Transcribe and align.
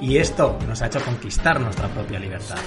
y 0.00 0.16
esto 0.18 0.58
nos 0.66 0.82
ha 0.82 0.86
hecho 0.86 1.00
conquistar 1.00 1.60
nuestra 1.60 1.88
propia 1.88 2.18
libertad. 2.18 2.58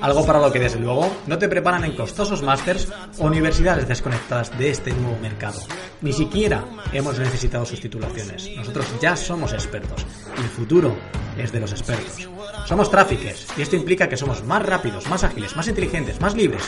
Algo 0.00 0.24
para 0.24 0.40
lo 0.40 0.50
que 0.50 0.60
desde 0.60 0.80
luego 0.80 1.10
no 1.26 1.38
te 1.38 1.48
preparan 1.48 1.84
en 1.84 1.94
costosos 1.94 2.42
másters 2.42 2.88
o 3.18 3.26
universidades 3.26 3.86
desconectadas 3.86 4.56
de 4.58 4.70
este 4.70 4.92
nuevo 4.92 5.18
mercado. 5.20 5.60
Ni 6.00 6.12
siquiera 6.12 6.64
hemos 6.92 7.18
necesitado 7.18 7.66
sus 7.66 7.80
titulaciones. 7.80 8.48
Nosotros 8.56 8.86
ya 9.00 9.16
somos 9.16 9.52
expertos 9.52 10.06
y 10.38 10.40
el 10.40 10.48
futuro 10.48 10.96
es 11.36 11.52
de 11.52 11.60
los 11.60 11.72
expertos. 11.72 12.28
Somos 12.66 12.90
traffickers 12.90 13.46
y 13.56 13.62
esto 13.62 13.76
implica 13.76 14.08
que 14.08 14.16
somos 14.16 14.44
más 14.44 14.64
rápidos, 14.64 15.06
más 15.08 15.24
ágiles, 15.24 15.54
más 15.56 15.68
inteligentes, 15.68 16.20
más 16.20 16.34
libres 16.34 16.62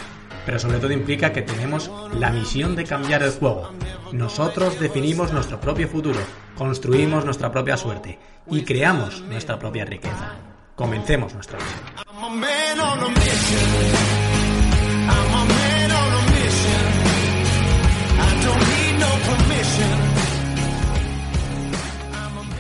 pero 0.44 0.58
sobre 0.58 0.78
todo 0.78 0.92
implica 0.92 1.32
que 1.32 1.42
tenemos 1.42 1.90
la 2.18 2.30
misión 2.30 2.74
de 2.74 2.84
cambiar 2.84 3.22
el 3.22 3.30
juego. 3.30 3.70
Nosotros 4.12 4.78
definimos 4.78 5.32
nuestro 5.32 5.58
propio 5.58 5.88
futuro, 5.88 6.20
construimos 6.54 7.24
nuestra 7.24 7.50
propia 7.50 7.78
suerte 7.78 8.18
y 8.46 8.62
creamos 8.62 9.22
nuestra 9.22 9.58
propia 9.58 9.86
riqueza. 9.86 10.36
Comencemos 10.74 11.32
nuestra 11.32 11.58
misión. 11.58 11.80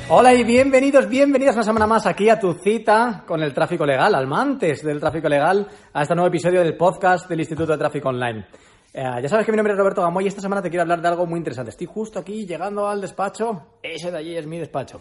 Hola 0.08 0.34
y 0.34 0.44
bienvenidos, 0.44 1.08
bienvenidas 1.08 1.54
una 1.54 1.64
semana 1.64 1.86
más 1.86 2.06
aquí 2.06 2.28
a 2.30 2.38
tu 2.38 2.54
cita 2.54 3.24
con 3.26 3.42
el 3.42 3.52
tráfico 3.52 3.84
legal, 3.84 4.14
al 4.14 4.26
mantes 4.26 4.82
del 4.82 5.00
tráfico 5.00 5.28
legal, 5.28 5.66
a 5.92 6.02
este 6.02 6.14
nuevo 6.14 6.28
episodio 6.28 6.60
del 6.60 6.76
podcast 6.76 7.28
del 7.28 7.40
Instituto 7.40 7.72
de 7.72 7.78
Tráfico 7.78 8.08
Online. 8.08 8.46
Eh, 8.94 9.02
ya 9.22 9.28
sabes 9.28 9.46
que 9.46 9.52
mi 9.52 9.56
nombre 9.56 9.72
es 9.72 9.78
Roberto 9.78 10.02
Gamoy 10.02 10.24
y 10.24 10.28
esta 10.28 10.42
semana 10.42 10.60
te 10.60 10.68
quiero 10.68 10.82
hablar 10.82 11.00
de 11.00 11.08
algo 11.08 11.26
muy 11.26 11.38
interesante. 11.38 11.70
Estoy 11.70 11.86
justo 11.86 12.18
aquí 12.18 12.44
llegando 12.44 12.86
al 12.86 13.00
despacho, 13.00 13.78
ese 13.82 14.10
de 14.10 14.18
allí 14.18 14.36
es 14.36 14.46
mi 14.46 14.58
despacho. 14.58 15.00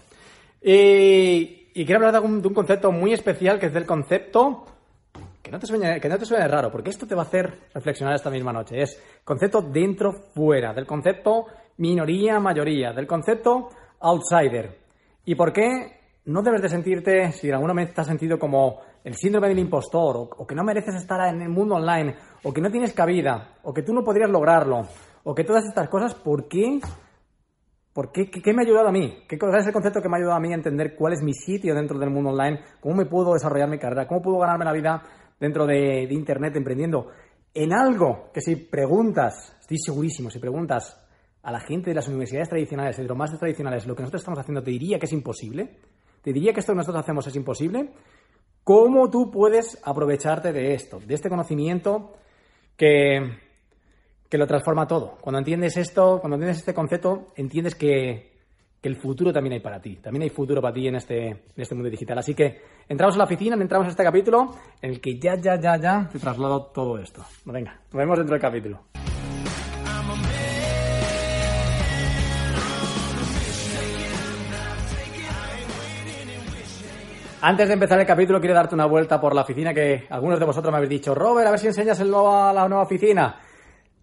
Y, 0.61 1.73
quiero 1.73 2.05
hablar 2.05 2.13
de 2.13 2.19
un, 2.19 2.41
concepto 2.53 2.91
muy 2.91 3.13
especial 3.13 3.59
que 3.59 3.65
es 3.65 3.75
el 3.75 3.85
concepto 3.85 4.65
que 5.41 5.51
no, 5.51 5.59
te 5.59 5.67
suene, 5.67 5.99
que 5.99 6.07
no 6.07 6.17
te 6.17 6.47
raro, 6.47 6.71
porque 6.71 6.91
esto 6.91 7.05
te 7.05 7.15
va 7.15 7.23
a 7.23 7.25
hacer 7.25 7.51
reflexionar 7.73 8.15
esta 8.15 8.29
misma 8.29 8.53
noche. 8.53 8.81
Es 8.81 9.01
concepto 9.25 9.61
dentro-fuera, 9.61 10.73
del 10.73 10.85
concepto 10.85 11.47
minoría-mayoría, 11.77 12.93
del 12.93 13.07
concepto 13.07 13.69
outsider. 13.99 14.77
¿Y 15.25 15.35
por 15.35 15.51
qué 15.51 15.99
no 16.25 16.41
debes 16.43 16.61
de 16.61 16.69
sentirte, 16.69 17.31
si 17.31 17.51
algún 17.51 17.67
momento 17.67 17.93
te 17.95 18.01
has 18.01 18.07
sentido 18.07 18.37
como 18.37 18.81
el 19.03 19.15
síndrome 19.15 19.47
del 19.49 19.59
impostor, 19.59 20.29
o, 20.37 20.45
que 20.45 20.55
no 20.55 20.63
mereces 20.63 20.95
estar 20.95 21.33
en 21.33 21.41
el 21.41 21.49
mundo 21.49 21.75
online, 21.75 22.15
o 22.43 22.53
que 22.53 22.61
no 22.61 22.69
tienes 22.69 22.93
cabida, 22.93 23.55
o 23.63 23.73
que 23.73 23.83
tú 23.83 23.93
no 23.93 24.03
podrías 24.03 24.29
lograrlo, 24.29 24.81
o 25.23 25.35
que 25.35 25.43
todas 25.43 25.65
estas 25.65 25.89
cosas, 25.89 26.15
¿por 26.15 26.47
qué? 26.47 26.79
¿Por 27.93 28.11
qué? 28.11 28.29
¿Qué, 28.29 28.53
me 28.53 28.61
ha 28.61 28.65
ayudado 28.65 28.87
a 28.87 28.91
mí? 28.91 29.23
¿Qué 29.27 29.35
es 29.35 29.67
el 29.67 29.73
concepto 29.73 30.01
que 30.01 30.07
me 30.07 30.15
ha 30.15 30.19
ayudado 30.19 30.37
a 30.37 30.39
mí 30.39 30.51
a 30.51 30.55
entender 30.55 30.95
cuál 30.95 31.13
es 31.13 31.21
mi 31.21 31.33
sitio 31.33 31.75
dentro 31.75 31.99
del 31.99 32.09
mundo 32.09 32.29
online? 32.29 32.61
¿Cómo 32.79 32.95
me 32.95 33.05
puedo 33.05 33.33
desarrollar 33.33 33.69
mi 33.69 33.77
carrera? 33.77 34.07
¿Cómo 34.07 34.21
puedo 34.21 34.39
ganarme 34.39 34.65
la 34.65 34.71
vida 34.71 35.03
dentro 35.39 35.65
de, 35.65 36.07
de 36.07 36.13
Internet 36.13 36.55
emprendiendo? 36.55 37.07
En 37.53 37.73
algo 37.73 38.29
que 38.33 38.39
si 38.39 38.55
preguntas, 38.55 39.57
estoy 39.59 39.77
segurísimo, 39.77 40.29
si 40.29 40.39
preguntas 40.39 40.97
a 41.43 41.51
la 41.51 41.59
gente 41.59 41.89
de 41.89 41.95
las 41.95 42.07
universidades 42.07 42.49
tradicionales, 42.49 42.97
de 42.97 43.03
los 43.03 43.17
más 43.17 43.37
tradicionales, 43.37 43.85
lo 43.87 43.95
que 43.95 44.03
nosotros 44.03 44.21
estamos 44.21 44.39
haciendo, 44.39 44.63
te 44.63 44.71
diría 44.71 44.99
que 44.99 45.05
es 45.05 45.13
imposible, 45.13 45.77
te 46.21 46.31
diría 46.31 46.53
que 46.53 46.59
esto 46.59 46.73
que 46.73 46.77
nosotros 46.77 47.03
hacemos 47.03 47.25
es 47.27 47.35
imposible, 47.35 47.89
¿cómo 48.63 49.09
tú 49.09 49.31
puedes 49.31 49.79
aprovecharte 49.83 50.51
de 50.51 50.73
esto, 50.73 50.99
de 50.99 51.13
este 51.13 51.29
conocimiento 51.29 52.13
que, 52.75 53.19
que 54.29 54.37
lo 54.37 54.47
transforma 54.47 54.87
todo? 54.87 55.17
Cuando 55.21 55.39
entiendes 55.39 55.77
esto, 55.77 56.19
cuando 56.19 56.35
entiendes 56.35 56.59
este 56.59 56.73
concepto, 56.73 57.27
entiendes 57.35 57.75
que, 57.75 58.31
que 58.81 58.89
el 58.89 58.95
futuro 58.95 59.31
también 59.31 59.53
hay 59.53 59.59
para 59.59 59.79
ti, 59.79 59.97
también 59.97 60.23
hay 60.23 60.29
futuro 60.29 60.61
para 60.61 60.73
ti 60.73 60.87
en 60.87 60.95
este, 60.95 61.27
en 61.27 61.37
este 61.55 61.75
mundo 61.75 61.89
digital. 61.89 62.17
Así 62.17 62.33
que 62.33 62.61
entramos 62.89 63.15
a 63.15 63.19
la 63.19 63.25
oficina, 63.25 63.55
entramos 63.55 63.87
a 63.87 63.91
este 63.91 64.03
capítulo 64.03 64.55
en 64.81 64.91
el 64.91 65.01
que 65.01 65.19
ya, 65.19 65.35
ya, 65.35 65.59
ya, 65.59 65.77
ya 65.77 66.09
te 66.11 66.19
traslado 66.19 66.65
todo 66.73 66.97
esto. 66.97 67.23
Venga, 67.45 67.79
nos 67.91 67.93
vemos 67.93 68.17
dentro 68.17 68.33
del 68.33 68.41
capítulo. 68.41 69.00
Antes 77.43 77.67
de 77.67 77.73
empezar 77.73 77.99
el 77.99 78.05
capítulo, 78.05 78.39
quiero 78.39 78.53
darte 78.53 78.75
una 78.75 78.85
vuelta 78.85 79.19
por 79.19 79.33
la 79.33 79.41
oficina 79.41 79.73
que 79.73 80.05
algunos 80.11 80.39
de 80.39 80.45
vosotros 80.45 80.71
me 80.71 80.77
habéis 80.77 80.91
dicho, 80.91 81.15
Robert, 81.15 81.47
a 81.47 81.49
ver 81.51 81.59
si 81.59 81.65
enseñas 81.65 81.99
el 81.99 82.11
nuevo, 82.11 82.29
la 82.53 82.67
nueva 82.67 82.83
oficina. 82.83 83.39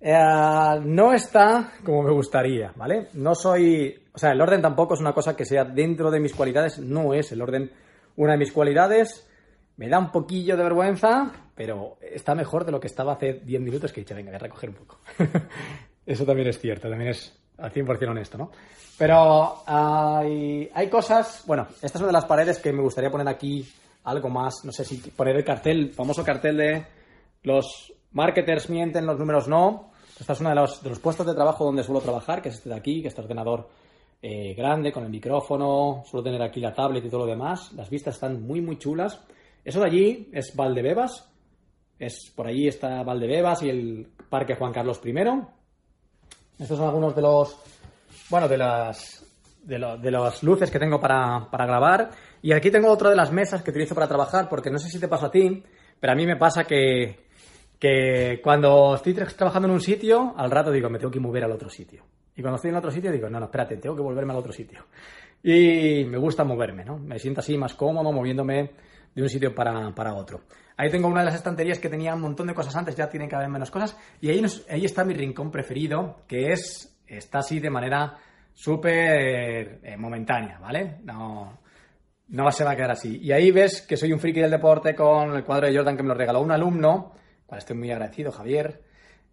Eh, 0.00 0.80
no 0.82 1.12
está 1.12 1.74
como 1.84 2.02
me 2.02 2.10
gustaría, 2.10 2.72
¿vale? 2.74 3.10
No 3.14 3.36
soy, 3.36 3.96
o 4.12 4.18
sea, 4.18 4.32
el 4.32 4.40
orden 4.40 4.60
tampoco 4.60 4.94
es 4.94 5.00
una 5.00 5.12
cosa 5.12 5.36
que 5.36 5.44
sea 5.44 5.64
dentro 5.64 6.10
de 6.10 6.18
mis 6.18 6.34
cualidades, 6.34 6.80
no 6.80 7.14
es 7.14 7.30
el 7.30 7.40
orden 7.40 7.70
una 8.16 8.32
de 8.32 8.38
mis 8.38 8.50
cualidades. 8.50 9.24
Me 9.76 9.88
da 9.88 10.00
un 10.00 10.10
poquillo 10.10 10.56
de 10.56 10.64
vergüenza, 10.64 11.30
pero 11.54 11.96
está 12.00 12.34
mejor 12.34 12.64
de 12.64 12.72
lo 12.72 12.80
que 12.80 12.88
estaba 12.88 13.12
hace 13.12 13.34
10 13.34 13.60
minutos 13.60 13.92
que 13.92 14.00
he 14.00 14.02
dicho, 14.02 14.16
venga, 14.16 14.30
voy 14.30 14.36
a 14.36 14.40
recoger 14.40 14.70
un 14.70 14.76
poco. 14.76 14.98
Eso 16.04 16.26
también 16.26 16.48
es 16.48 16.58
cierto, 16.58 16.88
también 16.88 17.10
es 17.10 17.37
al 17.58 17.72
100% 17.72 18.08
honesto, 18.08 18.38
¿no? 18.38 18.50
Pero 18.96 19.62
hay, 19.66 20.68
hay 20.74 20.88
cosas, 20.88 21.44
bueno, 21.46 21.68
esta 21.82 21.86
es 21.86 21.96
una 21.96 22.08
de 22.08 22.12
las 22.12 22.24
paredes 22.24 22.58
que 22.58 22.72
me 22.72 22.82
gustaría 22.82 23.10
poner 23.10 23.28
aquí 23.28 23.66
algo 24.04 24.28
más, 24.28 24.64
no 24.64 24.72
sé 24.72 24.84
si 24.84 24.96
poner 25.10 25.36
el 25.36 25.44
cartel, 25.44 25.78
el 25.78 25.92
famoso 25.92 26.24
cartel 26.24 26.56
de 26.56 26.86
los 27.42 27.92
marketers 28.12 28.70
mienten, 28.70 29.06
los 29.06 29.18
números 29.18 29.48
no. 29.48 29.90
Esta 30.18 30.32
es 30.32 30.40
uno 30.40 30.50
de 30.50 30.56
los, 30.56 30.82
de 30.82 30.90
los 30.90 30.98
puestos 30.98 31.26
de 31.26 31.34
trabajo 31.34 31.64
donde 31.64 31.84
suelo 31.84 32.00
trabajar, 32.00 32.42
que 32.42 32.48
es 32.48 32.56
este 32.56 32.70
de 32.70 32.74
aquí, 32.74 33.00
que 33.00 33.08
es 33.08 33.12
este 33.12 33.22
ordenador 33.22 33.68
eh, 34.20 34.54
grande, 34.54 34.90
con 34.90 35.04
el 35.04 35.10
micrófono, 35.10 36.02
suelo 36.04 36.24
tener 36.24 36.42
aquí 36.42 36.60
la 36.60 36.74
tablet 36.74 37.04
y 37.04 37.08
todo 37.08 37.20
lo 37.20 37.26
demás. 37.26 37.72
Las 37.74 37.88
vistas 37.88 38.14
están 38.14 38.42
muy, 38.42 38.60
muy 38.60 38.78
chulas. 38.78 39.20
Eso 39.64 39.80
de 39.80 39.86
allí 39.86 40.28
es 40.32 40.56
Valdebebas, 40.56 41.30
es, 41.98 42.32
por 42.34 42.46
allí 42.46 42.66
está 42.66 43.02
Valdebebas 43.02 43.62
y 43.62 43.70
el 43.70 44.08
Parque 44.28 44.56
Juan 44.56 44.72
Carlos 44.72 45.00
I. 45.04 45.12
Estos 46.58 46.76
son 46.76 46.88
algunos 46.88 47.14
de 47.14 47.22
los 47.22 47.56
bueno, 48.30 48.48
de 48.48 48.58
las, 48.58 49.24
de, 49.62 50.10
las 50.10 50.42
luces 50.42 50.70
que 50.70 50.78
tengo 50.78 51.00
para, 51.00 51.48
grabar. 51.50 52.10
Y 52.42 52.52
aquí 52.52 52.70
tengo 52.70 52.90
otra 52.90 53.10
de 53.10 53.16
las 53.16 53.32
mesas 53.32 53.62
que 53.62 53.70
utilizo 53.70 53.94
para 53.94 54.06
trabajar, 54.06 54.48
porque 54.48 54.70
no 54.70 54.78
sé 54.78 54.88
si 54.88 54.98
te 54.98 55.08
pasa 55.08 55.26
a 55.26 55.30
ti, 55.30 55.62
pero 55.98 56.12
a 56.12 56.16
mí 56.16 56.26
me 56.26 56.36
pasa 56.36 56.64
que, 56.64 57.26
que 57.78 58.40
cuando 58.42 58.94
estoy 58.94 59.14
trabajando 59.14 59.68
en 59.68 59.74
un 59.74 59.80
sitio, 59.80 60.34
al 60.36 60.50
rato 60.50 60.70
digo, 60.70 60.90
me 60.90 60.98
tengo 60.98 61.10
que 61.10 61.20
mover 61.20 61.44
al 61.44 61.52
otro 61.52 61.70
sitio. 61.70 62.04
Y 62.36 62.42
cuando 62.42 62.56
estoy 62.56 62.70
en 62.70 62.76
otro 62.76 62.90
sitio 62.90 63.10
digo, 63.10 63.28
no, 63.28 63.40
no, 63.40 63.46
espérate, 63.46 63.76
tengo 63.78 63.96
que 63.96 64.02
volverme 64.02 64.32
al 64.32 64.38
otro 64.38 64.52
sitio. 64.52 64.86
Y 65.42 66.04
me 66.04 66.18
gusta 66.18 66.44
moverme, 66.44 66.84
¿no? 66.84 66.98
Me 66.98 67.18
siento 67.18 67.40
así 67.40 67.56
más 67.56 67.74
cómodo 67.74 68.12
moviéndome 68.12 68.70
de 69.14 69.22
un 69.22 69.28
sitio 69.28 69.54
para, 69.54 69.94
para 69.94 70.14
otro. 70.14 70.42
Ahí 70.78 70.88
tengo 70.90 71.08
una 71.08 71.20
de 71.20 71.26
las 71.26 71.34
estanterías 71.34 71.78
que 71.78 71.90
tenía 71.90 72.14
un 72.14 72.22
montón 72.22 72.46
de 72.46 72.54
cosas 72.54 72.74
antes, 72.76 72.96
ya 72.96 73.10
tienen 73.10 73.28
cada 73.28 73.42
vez 73.42 73.50
menos 73.50 73.70
cosas. 73.70 73.96
Y 74.20 74.30
ahí, 74.30 74.42
ahí 74.70 74.84
está 74.84 75.04
mi 75.04 75.12
rincón 75.12 75.50
preferido, 75.50 76.22
que 76.26 76.52
es 76.52 76.96
está 77.06 77.40
así 77.40 77.58
de 77.58 77.68
manera 77.68 78.16
súper 78.54 79.80
eh, 79.82 79.96
momentánea, 79.98 80.58
¿vale? 80.58 80.98
No, 81.04 81.58
no 82.28 82.52
se 82.52 82.64
va 82.64 82.72
a 82.72 82.76
quedar 82.76 82.92
así. 82.92 83.18
Y 83.20 83.32
ahí 83.32 83.50
ves 83.50 83.82
que 83.82 83.96
soy 83.96 84.12
un 84.12 84.20
friki 84.20 84.40
del 84.40 84.50
deporte 84.50 84.94
con 84.94 85.34
el 85.34 85.44
cuadro 85.44 85.66
de 85.66 85.76
Jordan 85.76 85.96
que 85.96 86.02
me 86.02 86.10
lo 86.10 86.14
regaló 86.14 86.40
un 86.40 86.52
alumno, 86.52 87.12
cual 87.46 87.58
estoy 87.58 87.76
muy 87.76 87.90
agradecido, 87.90 88.30
Javier. 88.30 88.82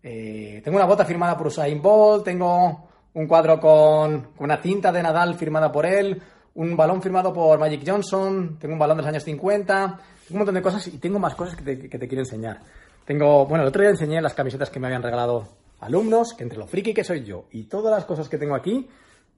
Eh, 0.02 0.62
tengo 0.64 0.78
una 0.78 0.86
bota 0.86 1.06
firmada 1.06 1.38
por 1.38 1.48
Usain 1.48 1.82
Bolt, 1.82 2.24
tengo 2.26 2.88
un 3.14 3.28
cuadro 3.28 3.60
con, 3.60 4.30
una 4.40 4.58
cinta 4.58 4.92
de 4.92 5.02
Nadal 5.02 5.36
firmada 5.36 5.72
por 5.72 5.86
él, 5.86 6.22
un 6.56 6.78
balón 6.78 7.02
firmado 7.02 7.34
por 7.34 7.60
Magic 7.60 7.84
Johnson, 7.86 8.58
tengo 8.60 8.74
un 8.74 8.80
balón 8.80 8.98
de 8.98 9.04
los 9.04 9.10
años 9.10 9.24
50, 9.24 9.86
tengo 9.88 10.00
un 10.30 10.38
montón 10.38 10.56
de 10.56 10.62
cosas 10.62 10.88
y 10.88 10.98
tengo 10.98 11.20
más 11.20 11.36
cosas 11.36 11.56
que 11.56 11.64
te, 11.64 11.90
que 11.90 12.00
te 12.00 12.08
quiero 12.08 12.24
enseñar. 12.24 12.62
Tengo, 13.06 13.46
bueno, 13.46 13.64
el 13.64 13.70
otro 13.70 13.82
día 13.82 13.92
enseñé 13.92 14.22
las 14.22 14.34
camisetas 14.34 14.70
que 14.70 14.80
me 14.80 14.88
habían 14.88 15.04
regalado 15.04 15.48
alumnos, 15.80 16.34
que 16.34 16.44
entre 16.44 16.58
lo 16.58 16.68
friki 16.68 16.94
que 16.94 17.04
soy 17.04 17.24
yo 17.24 17.46
y 17.52 17.64
todas 17.64 17.94
las 17.94 18.06
cosas 18.06 18.30
que 18.30 18.38
tengo 18.38 18.56
aquí, 18.56 18.90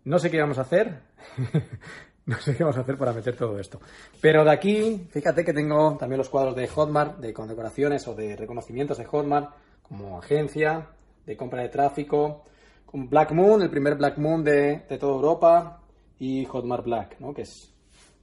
no 0.06 0.20
sé 0.20 0.32
qué 0.32 0.40
vamos 0.40 0.58
a 0.58 0.62
hacer. 0.62 1.02
no 2.28 2.38
sé 2.40 2.56
qué 2.56 2.64
vamos 2.64 2.78
a 2.78 2.82
hacer 2.82 2.98
para 2.98 3.14
meter 3.14 3.36
todo 3.36 3.58
esto. 3.58 3.80
Pero 4.22 4.44
de 4.44 4.52
aquí, 4.52 5.08
fíjate 5.10 5.44
que 5.44 5.54
tengo 5.54 5.98
también 5.98 6.18
los 6.18 6.30
cuadros 6.30 6.56
de 6.56 6.68
Hotmart, 6.68 7.20
de 7.20 7.34
condecoraciones 7.34 8.08
o 8.08 8.16
de 8.16 8.36
reconocimientos 8.36 8.98
de 8.98 9.06
Hotmart, 9.06 9.52
como 9.82 10.20
agencia 10.20 10.88
de 11.26 11.38
compra 11.38 11.62
de 11.62 11.70
tráfico, 11.70 12.44
con 12.86 13.10
Black 13.10 13.32
Moon, 13.32 13.62
el 13.62 13.70
primer 13.70 13.96
Black 13.96 14.18
Moon 14.18 14.44
de, 14.44 14.86
toda 15.00 15.14
Europa, 15.14 15.82
y 16.20 16.46
Hotmart 16.46 16.86
Black, 16.86 17.20
¿no? 17.20 17.34
que 17.34 17.44
es 17.44 17.74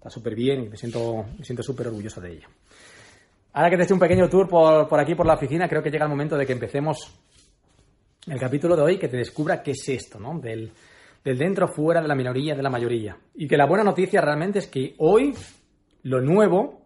está 0.05 0.11
súper 0.11 0.35
bien 0.35 0.65
y 0.65 0.69
me 0.69 0.77
siento 0.77 1.25
me 1.39 1.45
siento 1.47 1.63
súper 1.63 1.89
orgulloso 1.89 2.21
de 2.21 2.33
ella. 2.33 2.49
Ahora 3.55 3.71
que 3.71 3.77
te 3.77 3.83
he 3.83 3.85
hecho 3.87 3.95
un 3.95 4.01
pequeño 4.01 4.29
tour 4.29 4.47
por, 4.47 4.87
por 4.87 5.01
aquí, 5.01 5.15
por 5.15 5.25
la 5.25 5.33
oficina, 5.33 5.67
creo 5.67 5.83
que 5.83 5.91
llega 5.91 6.05
el 6.05 6.11
momento 6.11 6.37
de 6.37 6.45
que 6.45 6.53
empecemos 6.53 7.19
el 8.27 8.39
capítulo 8.39 8.77
de 8.77 8.83
hoy, 8.83 8.99
que 8.99 9.09
te 9.09 9.17
descubra 9.17 9.63
qué 9.63 9.71
es 9.71 9.89
esto, 9.89 10.21
¿no? 10.21 10.39
Del, 10.39 10.71
del 11.25 11.39
dentro 11.39 11.69
fuera 11.69 12.03
de 12.03 12.09
la 12.09 12.15
minoría 12.15 12.55
de 12.55 12.63
la 12.63 12.69
mayoría. 12.69 13.17
Y 13.35 13.49
que 13.49 13.57
la 13.57 13.65
buena 13.65 13.83
noticia 13.83 14.21
realmente 14.21 14.59
es 14.59 14.67
que 14.67 14.95
hoy 14.99 15.33
lo 16.03 16.21
nuevo, 16.21 16.83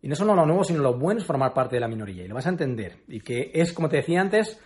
y 0.00 0.06
no 0.06 0.14
solo 0.14 0.36
lo 0.36 0.46
nuevo, 0.46 0.62
sino 0.62 0.80
lo 0.80 0.96
bueno 0.96 1.20
es 1.20 1.26
formar 1.26 1.52
parte 1.54 1.74
de 1.74 1.80
la 1.80 1.88
minoría. 1.88 2.24
Y 2.24 2.28
lo 2.28 2.36
vas 2.36 2.46
a 2.46 2.50
entender. 2.50 2.98
Y 3.08 3.18
que 3.20 3.50
es, 3.52 3.72
como 3.72 3.88
te 3.88 3.96
decía 3.96 4.20
antes, 4.20 4.60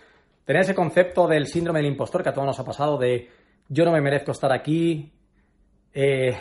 tener 0.45 0.61
ese 0.61 0.75
concepto 0.75 1.27
del 1.27 1.47
síndrome 1.47 1.79
del 1.79 1.91
impostor 1.91 2.21
que 2.21 2.29
a 2.29 2.33
todos 2.33 2.45
nos 2.45 2.59
ha 2.59 2.65
pasado 2.65 2.99
de 2.99 3.29
yo 3.67 3.83
no 3.83 3.91
me 3.91 4.01
merezco 4.01 4.31
estar 4.31 4.51
aquí, 4.51 5.11
eh, 5.93 6.37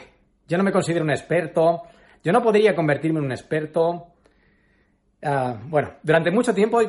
yo 0.48 0.56
no 0.56 0.64
me 0.64 0.72
considero 0.72 1.04
un 1.04 1.10
experto, 1.10 1.82
yo 2.24 2.32
no 2.32 2.42
podría 2.42 2.74
convertirme 2.74 3.20
en 3.20 3.26
un 3.26 3.32
experto. 3.32 4.14
Ah, 5.22 5.60
bueno, 5.66 5.94
durante 6.02 6.30
mucho 6.30 6.54
tiempo 6.54 6.80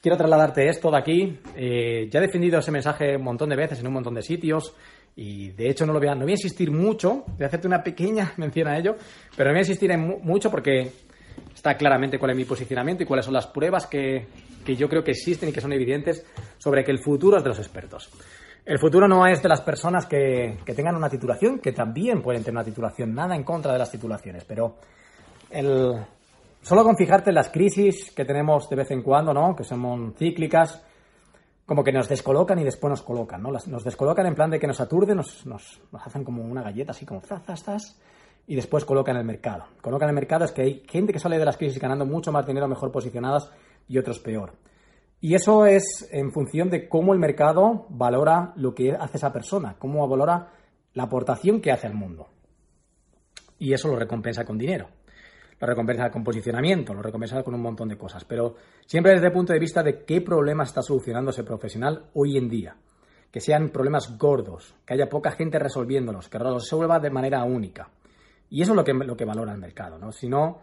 quiero 0.00 0.16
trasladarte 0.16 0.68
esto 0.68 0.90
de 0.90 0.98
aquí. 0.98 1.38
Eh, 1.56 2.08
ya 2.10 2.18
he 2.18 2.22
defendido 2.22 2.58
ese 2.58 2.70
mensaje 2.70 3.16
un 3.16 3.22
montón 3.22 3.48
de 3.48 3.56
veces 3.56 3.80
en 3.80 3.86
un 3.86 3.94
montón 3.94 4.14
de 4.14 4.22
sitios. 4.22 4.74
Y 5.16 5.50
de 5.50 5.70
hecho 5.70 5.86
no 5.86 5.92
lo 5.92 6.00
voy 6.00 6.08
a, 6.08 6.14
no 6.14 6.22
voy 6.22 6.32
a 6.32 6.34
insistir 6.34 6.72
mucho, 6.72 7.24
voy 7.26 7.44
a 7.44 7.46
hacerte 7.46 7.68
una 7.68 7.82
pequeña 7.84 8.32
mención 8.36 8.66
a 8.66 8.76
ello, 8.76 8.96
pero 9.36 9.50
no 9.50 9.54
voy 9.54 9.58
a 9.58 9.62
insistir 9.62 9.92
en 9.92 10.00
mucho 10.22 10.50
porque 10.50 10.90
está 11.54 11.76
claramente 11.76 12.18
cuál 12.18 12.32
es 12.32 12.36
mi 12.36 12.44
posicionamiento 12.44 13.04
y 13.04 13.06
cuáles 13.06 13.24
son 13.24 13.34
las 13.34 13.46
pruebas 13.46 13.86
que, 13.86 14.26
que 14.66 14.74
yo 14.74 14.88
creo 14.88 15.04
que 15.04 15.12
existen 15.12 15.48
y 15.48 15.52
que 15.52 15.60
son 15.60 15.72
evidentes 15.72 16.26
sobre 16.58 16.82
que 16.82 16.90
el 16.90 16.98
futuro 16.98 17.36
es 17.36 17.44
de 17.44 17.48
los 17.48 17.58
expertos. 17.58 18.10
El 18.64 18.78
futuro 18.78 19.06
no 19.06 19.26
es 19.26 19.42
de 19.42 19.48
las 19.48 19.60
personas 19.60 20.06
que, 20.06 20.56
que, 20.64 20.74
tengan 20.74 20.96
una 20.96 21.10
titulación, 21.10 21.58
que 21.58 21.72
también 21.72 22.22
pueden 22.22 22.42
tener 22.42 22.56
una 22.56 22.64
titulación, 22.64 23.14
nada 23.14 23.36
en 23.36 23.44
contra 23.44 23.72
de 23.72 23.78
las 23.78 23.90
titulaciones, 23.90 24.44
pero 24.44 24.76
el, 25.50 25.94
solo 26.62 26.82
con 26.82 26.96
fijarte 26.96 27.28
en 27.28 27.34
las 27.34 27.50
crisis 27.50 28.10
que 28.12 28.24
tenemos 28.24 28.68
de 28.70 28.76
vez 28.76 28.90
en 28.90 29.02
cuando, 29.02 29.34
¿no? 29.34 29.54
que 29.54 29.64
son 29.64 30.14
cíclicas, 30.16 30.82
como 31.66 31.84
que 31.84 31.92
nos 31.92 32.08
descolocan 32.08 32.58
y 32.58 32.64
después 32.64 32.90
nos 32.90 33.02
colocan, 33.02 33.42
¿no? 33.42 33.50
nos 33.50 33.84
descolocan 33.84 34.26
en 34.26 34.34
plan 34.34 34.50
de 34.50 34.58
que 34.58 34.66
nos 34.66 34.80
aturden, 34.80 35.18
nos, 35.18 35.44
nos, 35.44 35.80
hacen 35.92 36.24
como 36.24 36.42
una 36.42 36.62
galleta, 36.62 36.92
así 36.92 37.04
como 37.04 37.20
zas, 37.20 37.42
zas, 37.44 37.62
zas, 37.62 38.00
y 38.46 38.54
después 38.54 38.84
colocan 38.86 39.16
el 39.16 39.24
mercado. 39.24 39.64
Colocan 39.82 40.08
el 40.08 40.14
mercado 40.14 40.44
es 40.44 40.52
que 40.52 40.62
hay 40.62 40.82
gente 40.88 41.12
que 41.12 41.18
sale 41.18 41.38
de 41.38 41.44
las 41.44 41.58
crisis 41.58 41.80
ganando 41.80 42.06
mucho 42.06 42.32
más 42.32 42.46
dinero, 42.46 42.66
mejor 42.66 42.90
posicionadas, 42.90 43.50
y 43.88 43.98
otros 43.98 44.18
peor. 44.18 44.52
Y 45.20 45.34
eso 45.34 45.66
es 45.66 46.08
en 46.12 46.32
función 46.32 46.70
de 46.70 46.88
cómo 46.88 47.12
el 47.12 47.18
mercado 47.18 47.86
valora 47.88 48.52
lo 48.56 48.74
que 48.74 48.92
hace 48.92 49.16
esa 49.16 49.32
persona, 49.32 49.76
cómo 49.78 50.06
valora 50.06 50.52
la 50.92 51.04
aportación 51.04 51.60
que 51.60 51.72
hace 51.72 51.86
al 51.86 51.94
mundo. 51.94 52.28
Y 53.58 53.72
eso 53.72 53.88
lo 53.88 53.96
recompensa 53.96 54.44
con 54.44 54.58
dinero 54.58 54.88
lo 55.64 55.66
recompensa 55.66 56.10
con 56.10 56.24
posicionamiento, 56.24 56.94
lo 56.94 57.02
recompensa 57.02 57.42
con 57.42 57.54
un 57.54 57.62
montón 57.62 57.88
de 57.88 57.96
cosas, 57.96 58.24
pero 58.24 58.54
siempre 58.86 59.12
desde 59.12 59.26
el 59.26 59.32
punto 59.32 59.52
de 59.52 59.58
vista 59.58 59.82
de 59.82 60.04
qué 60.04 60.20
problema 60.20 60.64
está 60.64 60.82
solucionando 60.82 61.30
ese 61.30 61.44
profesional 61.44 62.06
hoy 62.14 62.36
en 62.36 62.48
día. 62.48 62.76
Que 63.30 63.40
sean 63.40 63.70
problemas 63.70 64.16
gordos, 64.16 64.76
que 64.86 64.94
haya 64.94 65.08
poca 65.08 65.32
gente 65.32 65.58
resolviéndolos, 65.58 66.28
que 66.28 66.38
se 66.38 66.44
resuelva 66.44 67.00
de 67.00 67.10
manera 67.10 67.42
única. 67.42 67.88
Y 68.48 68.62
eso 68.62 68.72
es 68.72 68.76
lo 68.76 68.84
que, 68.84 68.92
lo 68.92 69.16
que 69.16 69.24
valora 69.24 69.52
el 69.52 69.58
mercado, 69.58 69.98
¿no? 69.98 70.12
Si 70.12 70.28
no, 70.28 70.60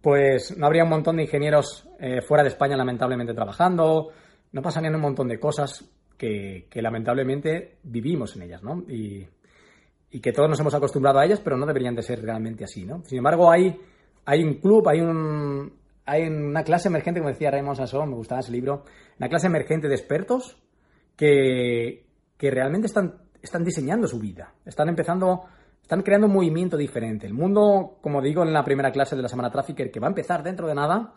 pues 0.00 0.56
no 0.56 0.66
habría 0.66 0.84
un 0.84 0.90
montón 0.90 1.16
de 1.16 1.24
ingenieros 1.24 1.88
eh, 1.98 2.20
fuera 2.20 2.42
de 2.42 2.50
España 2.50 2.76
lamentablemente 2.76 3.34
trabajando, 3.34 4.10
no 4.52 4.62
pasarían 4.62 4.94
un 4.94 5.00
montón 5.00 5.28
de 5.28 5.38
cosas 5.38 5.84
que, 6.16 6.68
lamentablemente 6.74 7.78
vivimos 7.82 8.36
en 8.36 8.42
ellas, 8.42 8.62
¿no? 8.62 8.84
Y, 8.88 9.28
que 10.20 10.32
todos 10.32 10.48
nos 10.48 10.58
hemos 10.58 10.74
acostumbrado 10.74 11.18
a 11.18 11.24
ellas, 11.24 11.40
pero 11.40 11.56
no 11.56 11.66
deberían 11.66 11.94
de 11.94 12.02
ser 12.02 12.20
realmente 12.22 12.64
así, 12.64 12.84
¿no? 12.84 13.04
Sin 13.04 13.18
embargo, 13.18 13.50
hay, 13.50 13.78
un 14.42 14.54
club, 14.54 14.88
hay 14.88 15.00
un 15.00 15.78
hay 16.06 16.26
una 16.26 16.64
clase 16.64 16.88
emergente, 16.88 17.20
como 17.20 17.28
decía 17.28 17.50
Raymond 17.50 17.76
Sasson, 17.76 18.08
me 18.08 18.16
gustaba 18.16 18.40
ese 18.40 18.50
libro, 18.50 18.84
una 19.18 19.28
clase 19.28 19.46
emergente 19.46 19.88
de 19.88 19.94
expertos 19.94 20.56
que, 21.14 22.06
realmente 22.38 22.86
están 22.86 23.64
diseñando 23.64 24.08
su 24.08 24.18
vida, 24.18 24.54
están 24.64 24.88
empezando, 24.88 25.44
están 25.88 26.02
creando 26.02 26.26
un 26.26 26.34
movimiento 26.34 26.76
diferente. 26.76 27.26
El 27.26 27.32
mundo, 27.32 27.96
como 28.02 28.20
digo 28.20 28.42
en 28.42 28.52
la 28.52 28.62
primera 28.62 28.92
clase 28.92 29.16
de 29.16 29.22
la 29.22 29.28
semana 29.28 29.50
Trafficker, 29.50 29.90
que 29.90 29.98
va 29.98 30.08
a 30.08 30.10
empezar 30.10 30.42
dentro 30.42 30.66
de 30.68 30.74
nada, 30.74 31.14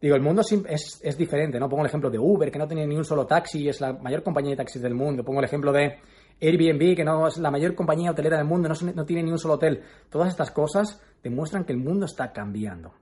digo, 0.00 0.16
el 0.16 0.22
mundo 0.22 0.42
es, 0.42 1.16
diferente, 1.16 1.60
¿no? 1.60 1.68
Pongo 1.68 1.82
el 1.82 1.86
ejemplo 1.86 2.10
de 2.10 2.18
Uber, 2.18 2.50
que 2.50 2.58
no 2.58 2.66
tiene 2.66 2.84
ni 2.84 2.96
un 2.96 3.04
solo 3.04 3.28
taxi, 3.28 3.68
es 3.68 3.80
la 3.80 3.92
mayor 3.92 4.24
compañía 4.24 4.50
de 4.50 4.56
taxis 4.56 4.82
del 4.82 4.96
mundo, 4.96 5.22
pongo 5.22 5.38
el 5.38 5.44
ejemplo 5.44 5.70
de 5.70 6.00
Airbnb, 6.40 6.96
que 6.96 7.04
no 7.04 7.28
es 7.28 7.38
la 7.38 7.52
mayor 7.52 7.76
compañía 7.76 8.10
hotelera 8.10 8.38
del 8.38 8.46
mundo, 8.48 8.68
no, 8.68 9.04
tiene 9.04 9.22
ni 9.22 9.30
un 9.30 9.38
solo 9.38 9.54
hotel. 9.54 9.84
Todas 10.10 10.30
estas 10.30 10.50
cosas 10.50 11.00
demuestran 11.22 11.64
que 11.64 11.72
el 11.72 11.78
mundo 11.78 12.06
está 12.06 12.32
cambiando. 12.32 12.94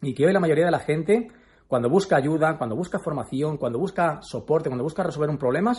Y 0.00 0.14
que 0.14 0.24
hoy 0.24 0.32
la 0.32 0.40
mayoría 0.40 0.64
de 0.64 0.70
la 0.70 0.78
gente, 0.78 1.28
cuando 1.68 1.90
busca 1.90 2.16
ayuda, 2.16 2.56
cuando 2.56 2.76
busca 2.76 2.98
formación, 2.98 3.58
cuando 3.58 3.78
busca 3.78 4.22
soporte, 4.22 4.70
cuando 4.70 4.84
busca 4.84 5.02
resolver 5.02 5.28
un 5.28 5.36
problema, 5.36 5.74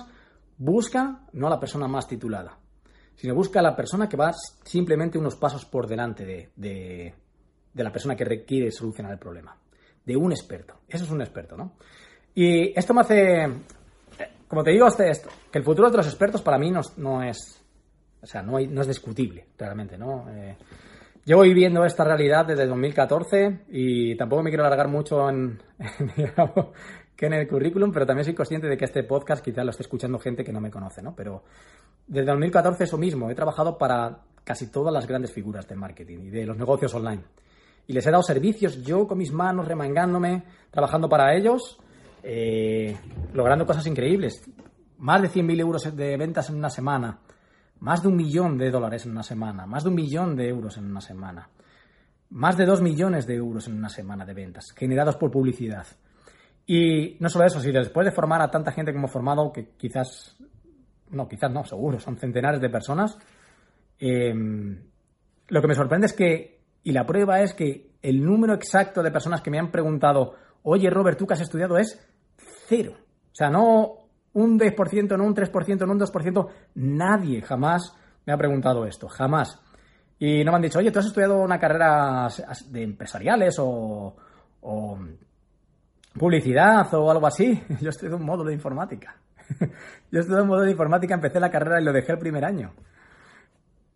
busca 0.60 1.22
no 1.34 1.48
a 1.48 1.50
la 1.50 1.60
persona 1.60 1.88
más 1.88 2.08
titulada, 2.08 2.60
sino 3.16 3.36
busca 3.36 3.60
a 3.60 3.64
la 3.64 3.76
persona 3.76 4.10
que 4.10 4.18
va 4.18 4.34
simplemente 4.64 5.18
unos 5.18 5.36
pasos 5.36 5.66
por 5.66 5.88
delante 5.88 6.26
de, 6.26 7.14
de 7.74 7.84
la 7.84 7.92
persona 7.92 8.16
que 8.16 8.26
requiere 8.26 8.72
solucionar 8.72 9.14
el 9.14 9.20
problema. 9.20 9.58
De 10.06 10.16
un 10.16 10.32
experto. 10.32 10.82
Eso 10.88 11.04
es 11.04 11.10
un 11.10 11.22
experto, 11.22 11.58
¿no? 11.58 11.74
Y 12.36 12.78
esto 12.78 12.94
me 12.94 13.02
hace 13.02 13.48
como 14.48 14.64
te 14.64 14.72
digo, 14.72 14.88
este, 14.88 15.10
esto, 15.10 15.30
que 15.52 15.60
el 15.60 15.64
futuro 15.64 15.90
de 15.90 15.98
los 15.98 16.08
expertos 16.08 16.42
para 16.42 16.58
mí 16.58 16.72
no, 16.72 16.82
no 16.98 17.24
es, 17.24 17.62
o 18.22 18.26
sea, 18.26 18.42
no, 18.42 18.60
no, 18.60 18.82
es 18.82 18.88
discutible, 18.88 19.48
realmente, 19.58 19.98
¿no? 19.98 20.30
Eh, 20.30 20.56
llevo 21.26 21.42
viviendo 21.42 21.84
esta 21.84 22.04
realidad 22.04 22.46
desde 22.46 22.68
2014 22.68 23.66
y 23.70 24.16
tampoco 24.16 24.44
me 24.44 24.50
quiero 24.52 24.66
alargar 24.66 24.88
mucho 24.88 25.30
en, 25.30 25.62
que 27.16 27.28
en 27.28 27.34
el 27.34 27.48
currículum, 27.48 27.92
pero 27.92 28.06
también 28.06 28.26
soy 28.26 28.34
consciente 28.34 28.68
de 28.68 28.78
que 28.78 28.86
este 28.86 29.04
podcast 29.04 29.44
quizás 29.44 29.64
lo 29.64 29.72
esté 29.72 29.84
escuchando 29.84 30.20
gente 30.20 30.44
que 30.44 30.52
no 30.52 30.60
me 30.60 30.70
conoce, 30.70 31.02
¿no? 31.02 31.16
Pero 31.16 31.44
desde 32.08 32.26
2014 32.26 32.84
eso 32.84 32.98
mismo, 32.98 33.30
he 33.30 33.36
trabajado 33.36 33.78
para 33.78 34.20
casi 34.44 34.68
todas 34.68 34.94
las 34.94 35.08
grandes 35.08 35.32
figuras 35.32 35.68
del 35.68 35.78
marketing 35.78 36.20
y 36.26 36.30
de 36.30 36.46
los 36.46 36.58
negocios 36.58 36.94
online. 36.94 37.24
Y 37.88 37.94
les 37.94 38.06
he 38.06 38.12
dado 38.12 38.24
servicios 38.24 38.84
yo 38.84 39.08
con 39.08 39.18
mis 39.18 39.32
manos, 39.32 39.68
remangándome, 39.68 40.44
trabajando 40.72 41.08
para 41.08 41.36
ellos 41.36 41.80
eh, 42.28 42.98
logrando 43.34 43.68
cosas 43.68 43.86
increíbles. 43.86 44.44
Más 44.98 45.22
de 45.22 45.30
100.000 45.30 45.60
euros 45.60 45.96
de 45.96 46.18
ventas 46.18 46.50
en 46.50 46.56
una 46.56 46.72
semana, 46.72 47.20
más 47.80 48.02
de 48.02 48.08
un 48.08 48.16
millón 48.16 48.58
de 48.58 48.72
dólares 48.72 49.06
en 49.06 49.12
una 49.12 49.22
semana, 49.22 49.68
más 49.68 49.84
de 49.84 49.90
un 49.90 49.96
millón 49.96 50.36
de 50.36 50.48
euros 50.50 50.78
en 50.78 50.86
una 50.86 51.02
semana, 51.02 51.50
más 52.32 52.58
de 52.58 52.66
dos 52.66 52.82
millones 52.82 53.28
de 53.28 53.36
euros 53.36 53.68
en 53.68 53.78
una 53.78 53.90
semana 53.90 54.26
de 54.26 54.34
ventas, 54.34 54.72
generados 54.76 55.18
por 55.18 55.30
publicidad. 55.30 55.86
Y 56.66 57.18
no 57.20 57.30
solo 57.30 57.46
eso, 57.46 57.60
si 57.60 57.72
después 57.72 58.06
de 58.06 58.12
formar 58.12 58.42
a 58.42 58.50
tanta 58.50 58.72
gente 58.72 58.94
como 58.94 59.08
he 59.08 59.12
formado, 59.12 59.52
que 59.52 59.70
quizás, 59.78 60.36
no, 61.12 61.28
quizás 61.28 61.52
no, 61.52 61.64
seguro, 61.64 62.00
son 62.00 62.18
centenares 62.18 62.60
de 62.60 62.70
personas, 62.70 63.18
em, 64.00 64.80
lo 65.48 65.62
que 65.62 65.68
me 65.68 65.76
sorprende 65.76 66.08
es 66.08 66.14
que, 66.14 66.62
y 66.84 66.92
la 66.92 67.06
prueba 67.06 67.42
es 67.42 67.54
que 67.54 67.92
el 68.02 68.24
número 68.24 68.54
exacto 68.54 69.04
de 69.04 69.12
personas 69.12 69.42
que 69.42 69.52
me 69.52 69.60
han 69.60 69.72
preguntado, 69.72 70.36
oye 70.64 70.90
Robert, 70.90 71.18
tú 71.18 71.28
que 71.28 71.34
has 71.34 71.42
estudiado 71.42 71.78
es 71.78 72.00
cero. 72.68 72.96
O 72.98 73.36
sea, 73.36 73.50
no 73.50 74.06
un 74.34 74.60
10%, 74.60 75.18
no 75.18 75.24
un 75.24 75.36
3%, 75.36 75.86
no 75.86 75.94
un 75.94 76.00
2%. 76.00 76.50
Nadie 76.76 77.42
jamás 77.42 77.96
me 78.26 78.34
ha 78.34 78.38
preguntado 78.38 78.86
esto, 78.86 79.08
jamás. 79.08 79.60
Y 80.20 80.44
no 80.44 80.52
me 80.52 80.58
han 80.58 80.62
dicho, 80.62 80.80
oye, 80.80 80.92
¿tú 80.92 81.00
has 81.00 81.06
estudiado 81.06 81.40
una 81.40 81.60
carrera 81.60 82.28
de 82.70 82.84
empresariales 82.84 83.58
o, 83.60 84.16
publicidad 86.18 86.94
o 86.94 87.12
algo 87.12 87.28
así? 87.28 87.62
Yo 87.82 87.90
estudié 87.90 88.14
un 88.14 88.26
módulo 88.26 88.50
de 88.50 88.56
informática. 88.56 89.16
Yo 90.12 90.20
estudié 90.20 90.42
un 90.42 90.48
módulo 90.48 90.66
de 90.66 90.72
informática, 90.72 91.16
empecé 91.16 91.40
la 91.40 91.52
carrera 91.52 91.82
y 91.82 91.84
lo 91.84 91.94
dejé 91.94 92.14
el 92.14 92.20
primer 92.20 92.46
año. 92.46 92.74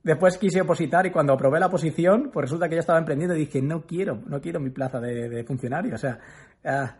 Después 0.03 0.37
quise 0.37 0.61
opositar 0.61 1.05
y 1.05 1.11
cuando 1.11 1.33
aprobé 1.33 1.59
la 1.59 1.69
posición, 1.69 2.29
pues 2.31 2.43
resulta 2.45 2.69
que 2.69 2.75
ya 2.75 2.81
estaba 2.81 2.99
emprendiendo 2.99 3.35
y 3.35 3.39
dije, 3.39 3.61
no 3.61 3.81
quiero, 3.81 4.21
no 4.27 4.39
quiero 4.39 4.59
mi 4.59 4.69
plaza 4.69 4.99
de, 4.99 5.43
funcionario. 5.43 5.95
O 5.95 5.97
sea, 5.97 6.19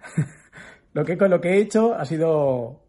lo 0.93 1.05
que, 1.05 1.17
con 1.17 1.29
lo 1.29 1.39
que 1.39 1.49
he 1.49 1.61
hecho 1.61 1.95
ha 1.95 2.03
sido 2.03 2.81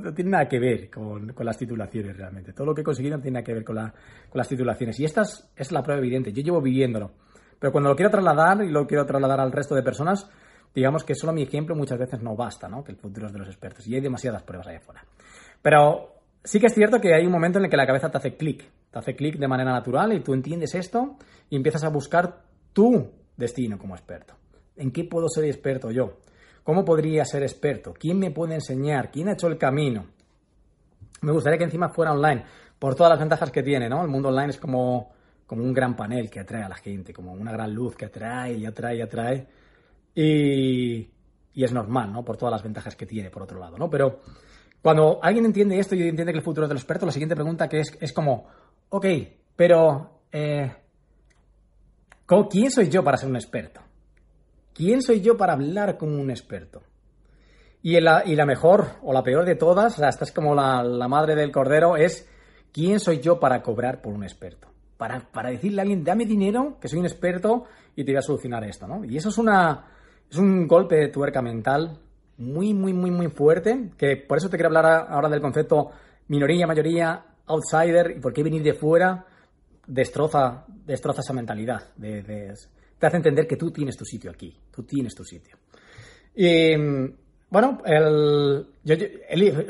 no, 0.00 0.14
tiene 0.14 0.30
nada 0.30 0.48
que 0.48 0.58
ver 0.58 0.90
con, 0.90 1.34
las 1.38 1.58
titulaciones 1.58 2.16
realmente. 2.16 2.52
Todo 2.52 2.66
lo 2.66 2.74
que 2.74 2.80
he 2.80 2.84
conseguido 2.84 3.16
no 3.16 3.22
tiene 3.22 3.34
nada 3.34 3.44
que 3.44 3.54
ver 3.54 3.64
con, 3.64 3.76
las 3.76 4.48
titulaciones. 4.48 4.98
Y 5.00 5.04
esta 5.04 5.22
es, 5.22 5.72
la 5.72 5.82
prueba 5.82 6.00
evidente. 6.00 6.32
Yo 6.32 6.42
llevo 6.42 6.60
viviéndolo. 6.60 7.12
Pero 7.58 7.72
cuando 7.72 7.90
lo 7.90 7.96
quiero 7.96 8.10
trasladar 8.10 8.64
y 8.64 8.70
lo 8.70 8.86
quiero 8.86 9.06
trasladar 9.06 9.40
al 9.40 9.52
resto 9.52 9.74
de 9.74 9.82
personas, 9.82 10.28
digamos 10.74 11.04
que 11.04 11.14
solo 11.14 11.32
mi 11.32 11.42
ejemplo 11.42 11.74
muchas 11.74 11.98
veces 11.98 12.22
no 12.22 12.36
basta, 12.36 12.68
¿no? 12.68 12.82
Que 12.82 12.92
el 12.92 12.98
futuro 12.98 13.26
es 13.26 13.32
de 13.32 13.38
los 13.38 13.48
expertos. 13.48 13.86
Y 13.86 13.94
hay 13.94 14.00
demasiadas 14.00 14.42
pruebas 14.42 14.66
ahí 14.68 14.76
afuera. 14.76 15.04
Pero 15.60 16.14
sí 16.42 16.58
que 16.58 16.66
es 16.66 16.74
cierto 16.74 17.00
que 17.00 17.14
hay 17.14 17.24
un 17.26 17.32
momento 17.32 17.58
en 17.58 17.64
el 17.64 17.70
que 17.70 17.76
la 17.76 17.86
cabeza 17.86 18.10
te 18.10 18.18
hace 18.18 18.36
clic. 18.36 18.64
Te 18.90 18.98
hace 18.98 19.14
clic 19.14 19.38
de 19.38 19.48
manera 19.48 19.72
natural 19.72 20.12
y 20.12 20.20
tú 20.20 20.34
entiendes 20.34 20.74
esto 20.74 21.16
y 21.48 21.56
empiezas 21.56 21.84
a 21.84 21.88
buscar 21.88 22.42
tu 22.72 23.10
destino 23.36 23.78
como 23.78 23.94
experto. 23.94 24.34
¿En 24.76 24.90
qué 24.90 25.04
puedo 25.04 25.28
ser 25.28 25.44
experto 25.44 25.90
yo? 25.90 26.18
¿Cómo 26.62 26.84
podría 26.84 27.24
ser 27.24 27.42
experto? 27.42 27.92
¿Quién 27.92 28.18
me 28.18 28.30
puede 28.30 28.54
enseñar? 28.54 29.10
¿Quién 29.10 29.28
ha 29.28 29.32
hecho 29.32 29.48
el 29.48 29.58
camino? 29.58 30.06
Me 31.22 31.32
gustaría 31.32 31.58
que 31.58 31.64
encima 31.64 31.88
fuera 31.88 32.12
online, 32.12 32.44
por 32.78 32.94
todas 32.94 33.10
las 33.10 33.20
ventajas 33.20 33.50
que 33.50 33.62
tiene, 33.62 33.88
¿no? 33.88 34.02
El 34.02 34.08
mundo 34.08 34.28
online 34.28 34.50
es 34.50 34.58
como, 34.58 35.12
como 35.46 35.62
un 35.62 35.72
gran 35.72 35.94
panel 35.94 36.30
que 36.30 36.40
atrae 36.40 36.64
a 36.64 36.68
la 36.68 36.76
gente, 36.76 37.12
como 37.12 37.32
una 37.32 37.52
gran 37.52 37.72
luz 37.72 37.96
que 37.96 38.06
atrae 38.06 38.54
y 38.54 38.66
atrae 38.66 38.96
y 38.96 39.00
atrae. 39.02 39.46
Y, 40.14 41.08
y 41.54 41.64
es 41.64 41.72
normal, 41.72 42.12
¿no? 42.12 42.24
Por 42.24 42.36
todas 42.36 42.52
las 42.52 42.62
ventajas 42.62 42.96
que 42.96 43.06
tiene, 43.06 43.30
por 43.30 43.42
otro 43.42 43.58
lado, 43.58 43.76
¿no? 43.78 43.88
Pero 43.90 44.20
cuando 44.82 45.20
alguien 45.22 45.44
entiende 45.44 45.78
esto 45.78 45.94
y 45.94 46.02
entiende 46.02 46.32
que 46.32 46.38
el 46.38 46.44
futuro 46.44 46.66
es 46.66 46.68
del 46.68 46.78
experto, 46.78 47.06
la 47.06 47.12
siguiente 47.12 47.36
pregunta 47.36 47.68
que 47.68 47.80
es, 47.80 47.96
es 48.00 48.12
como, 48.12 48.46
ok, 48.88 49.06
pero 49.54 50.22
eh, 50.32 50.72
¿quién 52.50 52.70
soy 52.70 52.88
yo 52.88 53.04
para 53.04 53.16
ser 53.16 53.28
un 53.28 53.36
experto? 53.36 53.80
¿Quién 54.74 55.02
soy 55.02 55.20
yo 55.20 55.36
para 55.36 55.52
hablar 55.52 55.96
como 55.96 56.20
un 56.20 56.30
experto? 56.30 56.82
Y 57.82 58.00
la, 58.00 58.24
y 58.24 58.34
la 58.34 58.46
mejor 58.46 58.86
o 59.02 59.12
la 59.12 59.22
peor 59.22 59.44
de 59.44 59.56
todas, 59.56 59.98
esta 59.98 60.24
es 60.24 60.32
como 60.32 60.54
la, 60.54 60.82
la, 60.82 61.08
madre 61.08 61.34
del 61.34 61.52
cordero, 61.52 61.96
es 61.96 62.28
¿quién 62.72 62.98
soy 63.00 63.20
yo 63.20 63.38
para 63.38 63.62
cobrar 63.62 64.00
por 64.00 64.14
un 64.14 64.22
experto? 64.22 64.68
Para, 64.96 65.20
para 65.20 65.50
decirle 65.50 65.80
a 65.80 65.82
alguien, 65.82 66.04
dame 66.04 66.24
dinero, 66.24 66.78
que 66.80 66.88
soy 66.88 67.00
un 67.00 67.06
experto 67.06 67.64
y 67.94 68.04
te 68.04 68.12
voy 68.12 68.18
a 68.18 68.22
solucionar 68.22 68.64
esto, 68.64 68.86
¿no? 68.86 69.04
Y 69.04 69.16
eso 69.16 69.28
es 69.28 69.38
una, 69.38 69.84
es 70.32 70.38
un 70.38 70.66
golpe 70.66 70.96
de 70.96 71.08
tuerca 71.08 71.42
mental 71.42 71.98
muy, 72.38 72.72
muy, 72.72 72.94
muy, 72.94 73.10
muy 73.10 73.28
fuerte, 73.28 73.90
que 73.98 74.16
por 74.16 74.38
eso 74.38 74.48
te 74.48 74.56
quiero 74.56 74.68
hablar 74.68 75.06
ahora 75.10 75.28
del 75.28 75.42
concepto 75.42 75.90
minoría, 76.28 76.66
mayoría, 76.66 77.22
outsider, 77.46 78.14
y 78.16 78.20
por 78.20 78.32
qué 78.32 78.42
venir 78.42 78.62
de 78.62 78.72
fuera 78.72 79.26
destroza, 79.86 80.64
destroza 80.86 81.20
esa 81.20 81.34
mentalidad. 81.34 81.82
te 82.00 83.06
hace 83.06 83.16
entender 83.16 83.46
que 83.46 83.56
tú 83.56 83.70
tienes 83.70 83.94
tu 83.94 84.06
sitio 84.06 84.30
aquí, 84.30 84.56
tú 84.74 84.84
tienes 84.84 85.14
tu 85.14 85.22
sitio. 85.22 85.58
Y 86.34 86.72
bueno, 87.52 87.82
el, 87.84 88.66
yo, 88.82 88.94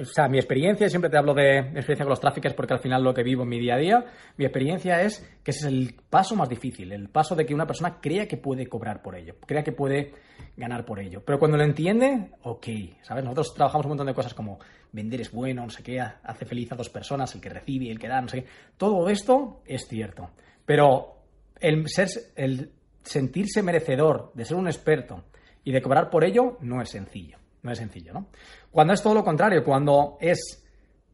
o 0.01 0.05
sea, 0.05 0.29
mi 0.29 0.39
experiencia, 0.39 0.89
siempre 0.89 1.11
te 1.11 1.19
hablo 1.19 1.35
de 1.35 1.59
experiencia 1.59 2.05
con 2.05 2.11
los 2.11 2.21
tráficos 2.21 2.55
porque 2.55 2.75
al 2.75 2.79
final 2.79 3.03
lo 3.03 3.13
que 3.13 3.25
vivo 3.25 3.43
en 3.43 3.49
mi 3.49 3.59
día 3.59 3.75
a 3.75 3.79
día, 3.79 4.05
mi 4.37 4.45
experiencia 4.45 5.03
es 5.03 5.19
que 5.43 5.51
ese 5.51 5.67
es 5.67 5.67
el 5.67 5.97
paso 6.09 6.37
más 6.37 6.49
difícil, 6.49 6.93
el 6.93 7.09
paso 7.09 7.35
de 7.35 7.45
que 7.45 7.53
una 7.53 7.67
persona 7.67 7.99
crea 8.01 8.29
que 8.29 8.37
puede 8.37 8.69
cobrar 8.69 9.03
por 9.03 9.17
ello, 9.17 9.35
crea 9.45 9.65
que 9.65 9.73
puede 9.73 10.13
ganar 10.57 10.85
por 10.85 11.01
ello. 11.01 11.25
Pero 11.27 11.41
cuando 11.41 11.57
lo 11.57 11.65
entiende, 11.65 12.31
ok, 12.45 12.67
¿sabes? 13.03 13.25
Nosotros 13.25 13.53
trabajamos 13.53 13.87
un 13.87 13.91
montón 13.91 14.07
de 14.07 14.15
cosas 14.15 14.33
como 14.33 14.61
vender 14.93 15.21
es 15.23 15.33
bueno, 15.33 15.65
no 15.65 15.71
sé 15.71 15.83
qué, 15.83 15.99
hace 16.01 16.45
feliz 16.45 16.71
a 16.71 16.77
dos 16.77 16.89
personas, 16.89 17.35
el 17.35 17.41
que 17.41 17.49
recibe 17.49 17.91
el 17.91 17.99
que 17.99 18.07
da, 18.07 18.21
no 18.21 18.29
sé 18.29 18.43
qué. 18.43 18.49
Todo 18.77 19.09
esto 19.09 19.63
es 19.67 19.89
cierto. 19.89 20.31
Pero 20.65 21.17
el, 21.59 21.89
ser, 21.89 22.07
el 22.37 22.71
sentirse 23.03 23.61
merecedor 23.61 24.31
de 24.35 24.45
ser 24.45 24.57
un 24.57 24.69
experto 24.69 25.25
y 25.65 25.73
de 25.73 25.83
cobrar 25.83 26.11
por 26.11 26.23
ello 26.23 26.59
no 26.61 26.81
es 26.81 26.91
sencillo. 26.91 27.42
No 27.63 27.71
es 27.71 27.79
sencillo, 27.79 28.13
¿no? 28.13 28.27
Cuando 28.71 28.93
es 28.93 29.03
todo 29.03 29.15
lo 29.15 29.25
contrario, 29.25 29.63
cuando 29.65 30.19
es 30.21 30.63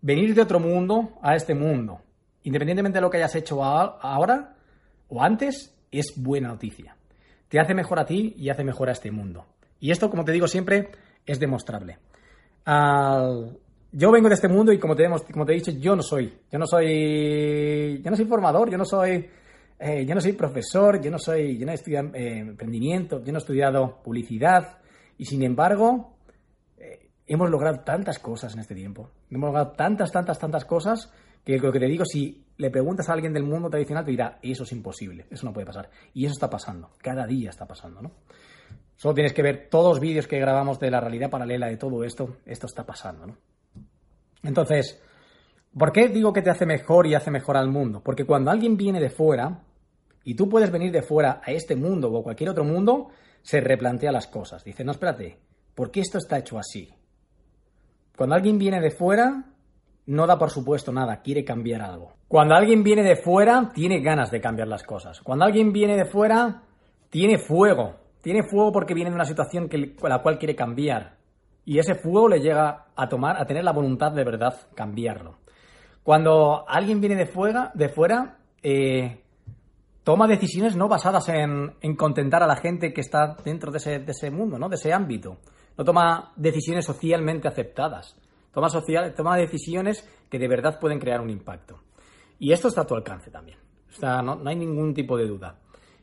venir 0.00 0.34
de 0.34 0.42
otro 0.42 0.60
mundo 0.60 1.18
a 1.22 1.36
este 1.36 1.54
mundo, 1.54 2.00
independientemente 2.44 2.98
de 2.98 3.02
lo 3.02 3.10
que 3.10 3.18
hayas 3.18 3.34
hecho 3.34 3.62
ahora 3.62 4.54
o 5.08 5.22
antes, 5.22 5.74
es 5.90 6.14
buena 6.16 6.48
noticia. 6.48 6.96
Te 7.48 7.58
hace 7.58 7.74
mejor 7.74 7.98
a 7.98 8.06
ti 8.06 8.34
y 8.36 8.48
hace 8.50 8.64
mejor 8.64 8.88
a 8.88 8.92
este 8.92 9.10
mundo. 9.10 9.46
Y 9.80 9.90
esto, 9.90 10.10
como 10.10 10.24
te 10.24 10.32
digo 10.32 10.46
siempre, 10.48 10.90
es 11.24 11.38
demostrable. 11.38 11.98
yo 12.66 14.10
vengo 14.10 14.28
de 14.28 14.34
este 14.34 14.48
mundo 14.48 14.72
y 14.72 14.78
como 14.78 14.94
te, 14.94 15.06
como 15.32 15.46
te 15.46 15.52
he 15.52 15.56
dicho, 15.56 15.72
yo 15.72 15.96
no 15.96 16.02
soy, 16.02 16.32
yo 16.50 16.58
no 16.58 16.66
soy, 16.66 18.02
yo 18.02 18.10
no 18.10 18.16
soy 18.16 18.26
formador, 18.26 18.70
yo 18.70 18.78
no 18.78 18.84
soy, 18.84 19.28
eh, 19.78 20.04
yo 20.04 20.14
no 20.14 20.20
soy 20.20 20.32
profesor, 20.32 21.00
yo 21.00 21.10
no 21.10 21.18
soy, 21.18 21.58
yo 21.58 21.66
no 21.66 21.72
he 21.72 21.76
estudiado 21.76 22.10
eh, 22.14 22.38
emprendimiento, 22.38 23.22
yo 23.24 23.32
no 23.32 23.38
he 23.38 23.42
estudiado 23.42 24.02
publicidad 24.02 24.78
y 25.16 25.24
sin 25.24 25.42
embargo 25.42 26.17
hemos 27.28 27.50
logrado 27.50 27.80
tantas 27.80 28.18
cosas 28.18 28.54
en 28.54 28.60
este 28.60 28.74
tiempo. 28.74 29.10
Hemos 29.30 29.48
logrado 29.48 29.72
tantas, 29.72 30.10
tantas, 30.10 30.38
tantas 30.38 30.64
cosas 30.64 31.12
que 31.44 31.58
lo 31.58 31.70
que 31.70 31.78
te 31.78 31.86
digo, 31.86 32.04
si 32.04 32.44
le 32.56 32.70
preguntas 32.70 33.08
a 33.08 33.12
alguien 33.12 33.32
del 33.32 33.44
mundo 33.44 33.70
tradicional, 33.70 34.04
te 34.04 34.10
dirá, 34.10 34.38
eso 34.42 34.64
es 34.64 34.72
imposible, 34.72 35.26
eso 35.30 35.46
no 35.46 35.52
puede 35.52 35.66
pasar. 35.66 35.90
Y 36.14 36.24
eso 36.24 36.32
está 36.32 36.50
pasando, 36.50 36.90
cada 37.00 37.26
día 37.26 37.50
está 37.50 37.66
pasando, 37.66 38.02
¿no? 38.02 38.12
Solo 38.96 39.14
tienes 39.14 39.32
que 39.32 39.42
ver 39.42 39.68
todos 39.70 39.94
los 39.94 40.00
vídeos 40.00 40.26
que 40.26 40.40
grabamos 40.40 40.80
de 40.80 40.90
la 40.90 41.00
realidad 41.00 41.30
paralela 41.30 41.68
de 41.68 41.76
todo 41.76 42.02
esto, 42.02 42.38
esto 42.44 42.66
está 42.66 42.84
pasando, 42.84 43.26
¿no? 43.28 43.36
Entonces, 44.42 45.00
¿por 45.76 45.92
qué 45.92 46.08
digo 46.08 46.32
que 46.32 46.42
te 46.42 46.50
hace 46.50 46.66
mejor 46.66 47.06
y 47.06 47.14
hace 47.14 47.30
mejor 47.30 47.56
al 47.56 47.68
mundo? 47.68 48.02
Porque 48.02 48.24
cuando 48.24 48.50
alguien 48.50 48.76
viene 48.76 49.00
de 49.00 49.10
fuera, 49.10 49.62
y 50.24 50.34
tú 50.34 50.48
puedes 50.48 50.70
venir 50.70 50.92
de 50.92 51.02
fuera 51.02 51.40
a 51.44 51.52
este 51.52 51.76
mundo 51.76 52.10
o 52.10 52.20
a 52.20 52.22
cualquier 52.22 52.50
otro 52.50 52.64
mundo, 52.64 53.08
se 53.40 53.60
replantea 53.60 54.12
las 54.12 54.26
cosas. 54.26 54.64
Dice, 54.64 54.84
no, 54.84 54.92
espérate, 54.92 55.38
¿por 55.74 55.90
qué 55.90 56.00
esto 56.00 56.18
está 56.18 56.38
hecho 56.38 56.58
así? 56.58 56.92
Cuando 58.18 58.34
alguien 58.34 58.58
viene 58.58 58.80
de 58.80 58.90
fuera, 58.90 59.44
no 60.06 60.26
da 60.26 60.36
por 60.36 60.50
supuesto 60.50 60.90
nada, 60.90 61.22
quiere 61.22 61.44
cambiar 61.44 61.82
algo. 61.82 62.14
Cuando 62.26 62.56
alguien 62.56 62.82
viene 62.82 63.04
de 63.04 63.14
fuera, 63.14 63.70
tiene 63.72 64.00
ganas 64.00 64.32
de 64.32 64.40
cambiar 64.40 64.66
las 64.66 64.82
cosas. 64.82 65.20
Cuando 65.20 65.44
alguien 65.44 65.72
viene 65.72 65.96
de 65.96 66.04
fuera, 66.04 66.62
tiene 67.10 67.38
fuego. 67.38 67.94
Tiene 68.20 68.42
fuego 68.42 68.72
porque 68.72 68.92
viene 68.92 69.10
de 69.10 69.14
una 69.14 69.24
situación 69.24 69.68
que, 69.68 69.94
la 70.02 70.20
cual 70.20 70.36
quiere 70.36 70.56
cambiar. 70.56 71.14
Y 71.64 71.78
ese 71.78 71.94
fuego 71.94 72.28
le 72.28 72.40
llega 72.40 72.86
a 72.96 73.08
tomar, 73.08 73.40
a 73.40 73.46
tener 73.46 73.62
la 73.62 73.70
voluntad 73.72 74.10
de 74.10 74.24
verdad 74.24 74.62
cambiarlo. 74.74 75.36
Cuando 76.02 76.68
alguien 76.68 77.00
viene 77.00 77.14
de 77.14 77.26
fuera, 77.26 77.70
de 77.72 77.88
fuera 77.88 78.38
eh, 78.64 79.22
toma 80.02 80.26
decisiones 80.26 80.74
no 80.74 80.88
basadas 80.88 81.28
en, 81.28 81.94
contentar 81.96 82.42
a 82.42 82.48
la 82.48 82.56
gente 82.56 82.92
que 82.92 83.00
está 83.00 83.36
dentro 83.44 83.70
de 83.70 83.78
ese, 83.78 84.00
de 84.00 84.10
ese 84.10 84.32
mundo, 84.32 84.58
¿no? 84.58 84.68
de 84.68 84.74
ese 84.74 84.92
ámbito 84.92 85.38
no 85.78 85.84
toma 85.84 86.32
decisiones 86.34 86.84
socialmente 86.84 87.46
aceptadas, 87.46 88.20
toma, 88.52 88.68
social, 88.68 89.14
toma 89.14 89.36
decisiones 89.36 90.06
que 90.28 90.38
de 90.38 90.48
verdad 90.48 90.80
pueden 90.80 90.98
crear 90.98 91.20
un 91.20 91.30
impacto. 91.30 91.80
Y 92.40 92.52
esto 92.52 92.68
está 92.68 92.82
a 92.82 92.86
tu 92.86 92.96
alcance 92.96 93.30
también, 93.30 93.58
no, 94.02 94.34
no 94.34 94.50
hay 94.50 94.56
ningún 94.56 94.92
tipo 94.92 95.16
de 95.16 95.26
duda. 95.26 95.56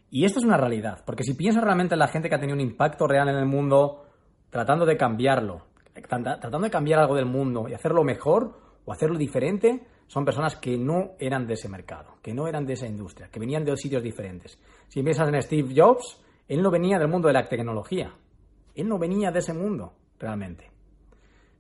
Y 0.10 0.24
esto 0.24 0.40
es 0.40 0.46
una 0.46 0.58
realidad, 0.58 1.04
porque 1.06 1.24
si 1.24 1.34
piensas 1.34 1.64
realmente 1.64 1.96
en 1.96 2.00
la 2.00 2.08
gente 2.08 2.30
que 2.30 2.36
ha 2.36 2.40
tenido 2.40 2.56
un 2.56 2.62
impacto 2.62 3.06
real 3.06 3.28
en 3.28 3.36
el 3.36 3.46
mundo, 3.46 4.06
tratando 4.50 4.86
de 4.86 4.96
cambiarlo, 4.96 5.66
tratando 5.94 6.60
de 6.60 6.70
cambiar 6.70 7.02
algo 7.02 7.16
del 7.16 7.26
mundo 7.26 7.68
y 7.68 7.74
hacerlo 7.74 8.04
mejor 8.04 8.58
o 8.86 8.94
hacerlo 8.94 9.18
diferente, 9.18 9.88
son 10.08 10.24
personas 10.24 10.56
que 10.56 10.78
no 10.78 11.16
eran 11.20 11.46
de 11.48 11.56
ese 11.56 11.68
mercado, 11.68 12.16
que 12.22 12.34
no 12.34 12.48
eran 12.48 12.66
de 12.66 12.74
esa 12.74 12.88
industria, 12.88 13.28
que 13.30 13.40
venían 13.40 13.66
de 13.66 13.76
sitios 13.76 14.04
diferentes. 14.04 14.58
Si 14.88 15.04
piensas 15.04 15.28
en 15.28 15.42
Steve 15.42 15.74
Jobs, 15.76 16.22
él 16.48 16.62
no 16.62 16.72
venía 16.72 16.98
del 16.98 17.10
mundo 17.10 17.28
de 17.28 17.34
la 17.34 17.48
tecnología, 17.50 18.14
él 18.76 18.88
no 18.88 19.00
venía 19.00 19.32
de 19.32 19.40
ese 19.40 19.54
mundo, 19.54 19.94
realmente. 20.20 20.76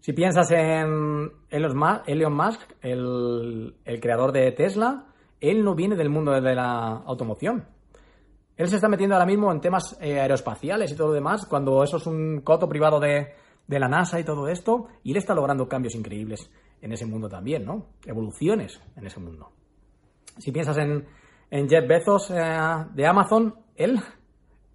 Si 0.06 0.14
piensas 0.14 0.52
en 0.52 1.32
Elon 1.50 2.36
Musk, 2.36 2.62
el, 2.82 3.76
creador 4.00 4.32
de 4.32 4.52
Tesla, 4.52 5.08
él 5.40 5.64
no 5.64 5.74
viene 5.74 5.96
del 5.96 6.12
mundo 6.12 6.32
de 6.32 6.54
la 6.54 7.02
automoción. 7.08 7.66
Él 8.56 8.68
se 8.68 8.76
está 8.76 8.88
metiendo 8.88 9.16
ahora 9.16 9.26
mismo 9.26 9.52
en 9.52 9.62
temas 9.62 9.98
eh, 10.00 10.20
aeroespaciales 10.20 10.92
y 10.92 10.96
todo 10.96 11.08
lo 11.08 11.14
demás, 11.14 11.48
cuando 11.48 11.84
eso 11.84 11.98
es 11.98 12.06
un 12.06 12.42
coto 12.42 12.70
privado 12.70 13.00
de, 13.00 13.34
la 13.68 13.88
NASA 13.88 14.20
y 14.20 14.24
todo 14.24 14.48
esto, 14.48 14.90
y 15.02 15.10
él 15.10 15.18
está 15.18 15.34
logrando 15.34 15.68
cambios 15.68 15.96
increíbles 15.96 16.52
en 16.82 16.92
ese 16.92 17.08
mundo 17.08 17.28
también, 17.28 17.66
¿no? 17.66 17.88
Evoluciones 18.06 18.80
en 18.96 19.08
ese 19.08 19.20
mundo. 19.20 19.54
Si 20.38 20.52
piensas 20.52 20.78
en, 20.78 21.08
Jeff 21.68 21.88
Bezos 21.88 22.30
eh, 22.30 22.86
de 22.94 23.08
Amazon, 23.08 23.56
él 23.76 24.00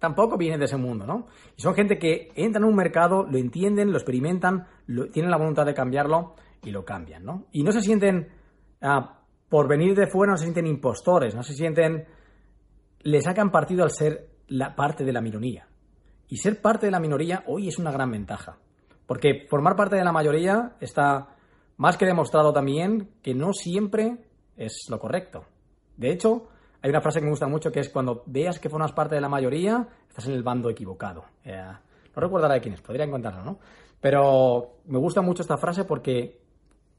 tampoco 0.01 0.35
viene 0.35 0.57
de 0.57 0.65
ese 0.65 0.77
mundo, 0.77 1.05
¿no? 1.05 1.27
Y 1.55 1.61
son 1.61 1.75
gente 1.75 1.99
que 1.99 2.31
entran 2.35 2.63
en 2.63 2.69
un 2.69 2.75
mercado, 2.75 3.23
lo 3.23 3.37
entienden, 3.37 3.91
lo 3.91 3.97
experimentan, 3.97 4.65
tienen 5.13 5.29
la 5.29 5.37
voluntad 5.37 5.63
de 5.63 5.75
cambiarlo 5.75 6.33
y 6.63 6.71
lo 6.71 6.83
cambian, 6.83 7.23
¿no? 7.23 7.45
Y 7.51 7.61
no 7.61 7.71
se 7.71 7.81
sienten, 7.81 8.29
ah, 8.81 9.19
por 9.47 9.67
venir 9.67 9.95
de 9.95 10.07
fuera, 10.07 10.31
no 10.31 10.37
se 10.37 10.45
sienten 10.45 10.65
impostores, 10.65 11.35
no 11.35 11.43
se 11.43 11.53
sienten, 11.53 12.07
le 13.03 13.21
sacan 13.21 13.51
partido 13.51 13.83
al 13.83 13.91
ser 13.91 14.27
la 14.47 14.75
parte 14.75 15.05
de 15.05 15.13
la 15.13 15.21
minoría. 15.21 15.67
Y 16.27 16.37
ser 16.37 16.61
parte 16.61 16.87
de 16.87 16.91
la 16.91 16.99
minoría 16.99 17.43
hoy 17.45 17.67
es 17.67 17.77
una 17.77 17.91
gran 17.91 18.09
ventaja. 18.09 18.57
Porque 19.05 19.45
formar 19.51 19.75
parte 19.75 19.97
de 19.97 20.03
la 20.03 20.11
mayoría 20.11 20.77
está 20.79 21.35
más 21.77 21.95
que 21.95 22.07
demostrado 22.07 22.51
también 22.53 23.11
que 23.21 23.35
no 23.35 23.53
siempre 23.53 24.17
es 24.57 24.87
lo 24.89 24.97
correcto. 24.97 25.45
De 25.95 26.11
hecho, 26.11 26.47
hay 26.81 26.89
una 26.89 27.01
frase 27.01 27.19
que 27.19 27.25
me 27.25 27.31
gusta 27.31 27.47
mucho 27.47 27.71
que 27.71 27.79
es 27.79 27.89
cuando 27.89 28.23
veas 28.25 28.59
que 28.59 28.69
formas 28.69 28.91
parte 28.91 29.15
de 29.15 29.21
la 29.21 29.29
mayoría, 29.29 29.87
estás 30.09 30.27
en 30.27 30.33
el 30.33 30.43
bando 30.43 30.69
equivocado. 30.69 31.25
Eh, 31.43 31.55
no 32.15 32.21
recuerdo 32.21 32.49
de 32.49 32.59
quién 32.59 32.73
es, 32.73 32.81
podría 32.81 33.05
encontrarlo, 33.05 33.43
¿no? 33.43 33.59
Pero 33.99 34.77
me 34.85 34.97
gusta 34.97 35.21
mucho 35.21 35.43
esta 35.43 35.57
frase 35.57 35.85
porque 35.85 36.41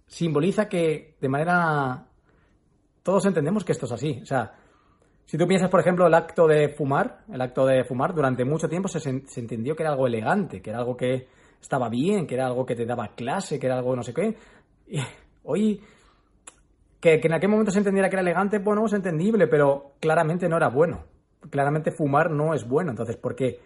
simboliza 0.06 0.68
que 0.68 1.16
de 1.20 1.28
manera... 1.28 2.06
Todos 3.02 3.26
entendemos 3.26 3.64
que 3.64 3.72
esto 3.72 3.86
es 3.86 3.92
así. 3.92 4.20
O 4.22 4.26
sea, 4.26 4.54
si 5.24 5.36
tú 5.36 5.48
piensas, 5.48 5.68
por 5.68 5.80
ejemplo, 5.80 6.06
el 6.06 6.14
acto 6.14 6.46
de 6.46 6.68
fumar, 6.68 7.24
el 7.32 7.40
acto 7.40 7.66
de 7.66 7.82
fumar, 7.82 8.14
durante 8.14 8.44
mucho 8.44 8.68
tiempo 8.68 8.86
se, 8.86 9.00
se 9.00 9.40
entendió 9.40 9.74
que 9.74 9.82
era 9.82 9.90
algo 9.90 10.06
elegante, 10.06 10.62
que 10.62 10.70
era 10.70 10.78
algo 10.78 10.96
que 10.96 11.26
estaba 11.60 11.88
bien, 11.88 12.26
que 12.26 12.36
era 12.36 12.46
algo 12.46 12.64
que 12.64 12.76
te 12.76 12.86
daba 12.86 13.08
clase, 13.08 13.58
que 13.58 13.66
era 13.66 13.78
algo 13.78 13.96
no 13.96 14.04
sé 14.04 14.14
qué. 14.14 14.36
Y 14.86 15.00
hoy 15.42 15.80
que, 17.02 17.20
en 17.20 17.34
aquel 17.34 17.50
momento 17.50 17.72
se 17.72 17.78
entendiera 17.78 18.08
que 18.08 18.14
era 18.14 18.22
elegante, 18.22 18.60
bueno, 18.60 18.86
es 18.86 18.92
entendible, 18.92 19.48
pero 19.48 19.94
claramente 19.98 20.48
no 20.48 20.56
era 20.56 20.68
bueno. 20.68 21.02
Claramente 21.50 21.90
fumar 21.90 22.30
no 22.30 22.54
es 22.54 22.66
bueno. 22.66 22.92
Entonces, 22.92 23.16
porque 23.16 23.58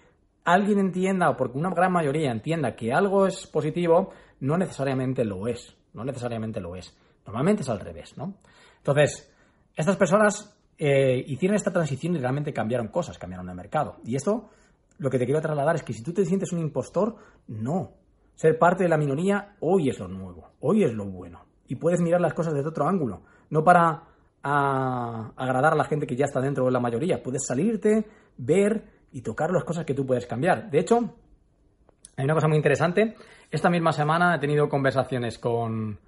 alguien 0.45 0.79
entienda 0.79 1.29
o 1.29 1.37
porque 1.37 1.59
una 1.59 1.69
gran 1.69 1.93
mayoría 1.93 2.33
entienda 2.33 2.75
que 2.75 2.95
algo 2.95 3.27
es 3.27 3.47
positivo, 3.47 4.11
no 4.41 4.57
necesariamente 4.57 5.23
lo 5.23 5.47
es. 5.49 5.77
No 5.93 6.03
necesariamente 6.03 6.61
lo 6.61 6.77
es. 6.77 6.97
Normalmente 7.27 7.61
es 7.61 7.69
al 7.69 7.81
revés, 7.81 8.17
¿no? 8.17 8.37
Entonces, 8.79 9.31
estas 9.75 9.97
personas 9.97 10.59
eh, 10.79 11.23
hicieron 11.27 11.57
esta 11.57 11.71
transición 11.71 12.17
y 12.17 12.19
realmente 12.19 12.55
cambiaron 12.55 12.89
cosas, 12.89 13.19
cambiaron 13.19 13.51
el 13.51 13.55
mercado. 13.55 13.99
Y 14.03 14.17
esto, 14.17 14.49
lo 14.97 15.11
que 15.11 15.19
te 15.19 15.27
quiero 15.27 15.43
trasladar 15.43 15.77
es 15.77 15.83
que 15.83 15.93
si 15.93 16.03
tú 16.03 16.15
te 16.15 16.25
sientes 16.25 16.53
un 16.53 16.61
impostor, 16.61 17.17
no. 17.49 17.93
Ser 18.35 18.59
parte 18.59 18.85
de 18.85 18.89
la 18.89 18.97
minoría 18.97 19.57
hoy 19.61 19.91
es 19.91 19.99
lo 19.99 20.09
nuevo, 20.09 20.53
hoy 20.61 20.85
es 20.85 20.95
lo 20.95 21.05
bueno. 21.05 21.46
Y 21.69 21.77
puedes 21.77 22.01
mirar 22.01 22.21
las 22.21 22.35
cosas 22.35 22.55
desde 22.55 22.69
otro 22.69 22.89
ángulo, 22.89 23.23
no 23.51 23.65
para 23.65 24.03
agradar 24.43 25.73
a 25.73 25.77
la 25.77 25.85
gente 25.85 26.07
que 26.07 26.15
ya 26.15 26.27
está 26.27 26.41
dentro 26.41 26.65
de 26.67 26.71
la 26.71 26.79
mayoría. 26.79 27.23
Puedes 27.23 27.47
salirte, 27.47 28.07
ver 28.37 28.85
y 29.13 29.23
tocar 29.23 29.51
las 29.51 29.65
cosas 29.65 29.85
que 29.85 29.95
tú 29.95 30.07
puedes 30.07 30.27
cambiar. 30.27 30.71
De 30.71 30.79
hecho, 30.79 30.99
hay 32.17 32.25
una 32.25 32.35
cosa 32.35 32.49
muy 32.49 32.57
interesante. 32.57 33.17
Esta 33.51 33.71
misma 33.71 33.93
semana 33.93 34.37
he 34.37 34.39
tenido 34.39 34.69
conversaciones 34.69 35.39
con, 35.39 35.99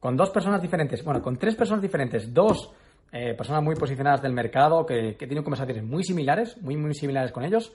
con 0.00 0.16
dos 0.16 0.30
personas 0.30 0.60
diferentes, 0.60 1.04
bueno, 1.04 1.22
con 1.22 1.38
tres 1.38 1.54
personas 1.54 1.82
diferentes, 1.82 2.32
dos 2.34 2.72
eh, 3.12 3.34
personas 3.34 3.62
muy 3.62 3.76
posicionadas 3.76 4.22
del 4.22 4.32
mercado 4.32 4.84
que, 4.84 5.16
que 5.16 5.26
tienen 5.26 5.44
conversaciones 5.44 5.84
muy 5.84 6.02
similares, 6.02 6.60
muy, 6.60 6.76
muy 6.76 6.94
similares 6.94 7.30
con 7.30 7.44
ellos. 7.44 7.72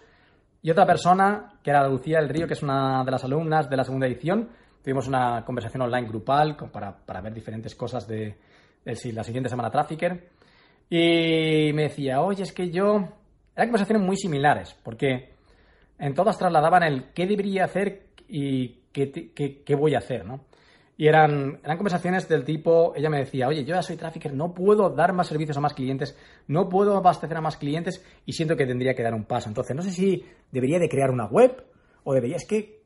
Y 0.62 0.70
otra 0.70 0.86
persona, 0.86 1.54
que 1.64 1.70
era 1.70 1.88
Lucía 1.88 2.20
del 2.20 2.28
Río, 2.28 2.46
que 2.46 2.54
es 2.54 2.64
una 2.64 3.04
de 3.06 3.12
las 3.12 3.24
alumnas 3.24 3.70
de 3.70 3.78
la 3.78 3.86
segunda 3.86 4.08
edición. 4.08 4.50
Tuvimos 4.84 5.08
una 5.08 5.44
conversación 5.46 5.82
online 5.82 6.08
grupal 6.08 6.56
para, 6.72 6.96
para 6.96 7.22
ver 7.22 7.34
diferentes 7.34 7.76
cosas 7.76 8.08
de, 8.08 8.38
la 8.86 9.24
siguiente 9.24 9.50
semana 9.50 9.70
Trafficker. 9.70 10.30
Y 10.90 11.72
me 11.74 11.84
decía, 11.84 12.22
oye, 12.22 12.44
es 12.44 12.54
que 12.54 12.70
yo... 12.70 13.08
Eran 13.56 13.70
conversaciones 13.70 14.06
muy 14.06 14.16
similares, 14.16 14.76
porque 14.84 15.34
en 15.98 16.14
todas 16.14 16.38
trasladaban 16.38 16.84
el 16.84 17.12
qué 17.14 17.28
debería 17.28 17.66
hacer 17.66 18.08
y 18.28 18.84
qué, 18.94 19.12
qué, 19.36 19.64
qué 19.64 19.76
voy 19.76 19.96
a 19.96 19.98
hacer, 19.98 20.26
¿no? 20.26 20.46
Y 21.00 21.08
eran, 21.08 21.60
eran 21.64 21.78
conversaciones 21.78 22.28
del 22.28 22.44
tipo, 22.44 22.94
ella 22.94 23.10
me 23.10 23.20
decía, 23.20 23.48
oye, 23.48 23.64
yo 23.64 23.74
ya 23.74 23.82
soy 23.82 23.96
trafficker, 23.96 24.34
no 24.34 24.54
puedo 24.54 24.90
dar 24.90 25.14
más 25.14 25.28
servicios 25.28 25.56
a 25.56 25.62
más 25.62 25.74
clientes, 25.74 26.18
no 26.48 26.68
puedo 26.68 26.98
abastecer 26.98 27.38
a 27.38 27.42
más 27.42 27.56
clientes 27.56 28.04
y 28.26 28.34
siento 28.34 28.58
que 28.58 28.66
tendría 28.66 28.94
que 28.94 29.04
dar 29.04 29.14
un 29.14 29.24
paso. 29.24 29.48
Entonces, 29.48 29.74
no 29.76 29.82
sé 29.82 29.92
si 29.92 30.26
debería 30.52 30.78
de 30.78 30.90
crear 30.90 31.10
una 31.10 31.26
web 31.26 31.64
o 32.04 32.14
debería, 32.14 32.36
es 32.36 32.46
que 32.46 32.79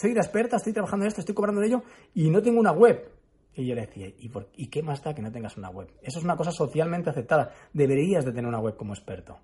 soy 0.00 0.14
la 0.14 0.20
experta, 0.20 0.56
estoy 0.56 0.72
trabajando 0.72 1.04
en 1.04 1.08
esto, 1.08 1.20
estoy 1.20 1.34
cobrando 1.34 1.60
de 1.60 1.68
ello 1.68 1.82
y 2.14 2.30
no 2.30 2.42
tengo 2.42 2.60
una 2.60 2.72
web. 2.72 3.10
Y 3.54 3.66
yo 3.66 3.74
le 3.74 3.82
decía, 3.82 4.06
¿y, 4.16 4.28
por, 4.28 4.48
¿y 4.56 4.68
qué 4.68 4.82
más 4.82 5.02
da 5.02 5.14
que 5.14 5.22
no 5.22 5.30
tengas 5.30 5.56
una 5.56 5.70
web? 5.70 5.88
Eso 6.02 6.18
es 6.18 6.24
una 6.24 6.36
cosa 6.36 6.52
socialmente 6.52 7.10
aceptada. 7.10 7.52
Deberías 7.72 8.24
de 8.24 8.32
tener 8.32 8.46
una 8.46 8.60
web 8.60 8.76
como 8.76 8.94
experto. 8.94 9.38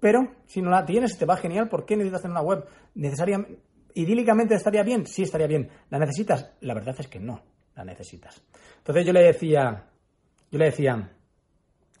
Pero 0.00 0.28
si 0.46 0.62
no 0.62 0.70
la 0.70 0.84
tienes, 0.84 1.16
te 1.16 1.26
va 1.26 1.36
genial, 1.36 1.68
¿por 1.68 1.84
qué 1.84 1.96
necesitas 1.96 2.22
tener 2.22 2.32
una 2.32 2.42
web? 2.42 2.64
Necesariamente, 2.94 3.60
¿Idílicamente 3.94 4.54
estaría 4.54 4.82
bien? 4.82 5.06
Sí, 5.06 5.22
estaría 5.22 5.46
bien. 5.46 5.68
¿La 5.90 5.98
necesitas? 5.98 6.52
La 6.60 6.74
verdad 6.74 6.94
es 6.98 7.08
que 7.08 7.20
no, 7.20 7.42
la 7.76 7.84
necesitas. 7.84 8.42
Entonces 8.78 9.06
yo 9.06 9.12
le 9.12 9.22
decía, 9.22 9.84
yo 10.50 10.58
le 10.58 10.66
decía, 10.66 11.10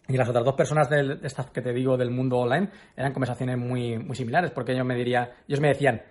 y 0.08 0.16
las 0.16 0.28
otras 0.28 0.44
dos 0.44 0.54
personas 0.54 0.88
de 0.88 1.18
estas 1.22 1.50
que 1.50 1.60
te 1.60 1.72
digo 1.72 1.96
del 1.96 2.10
mundo 2.10 2.38
online 2.38 2.70
eran 2.96 3.12
conversaciones 3.12 3.58
muy, 3.58 3.98
muy 3.98 4.16
similares, 4.16 4.50
porque 4.50 4.72
ellos 4.72 4.86
me, 4.86 4.96
diría, 4.96 5.32
ellos 5.46 5.60
me 5.60 5.68
decían, 5.68 6.02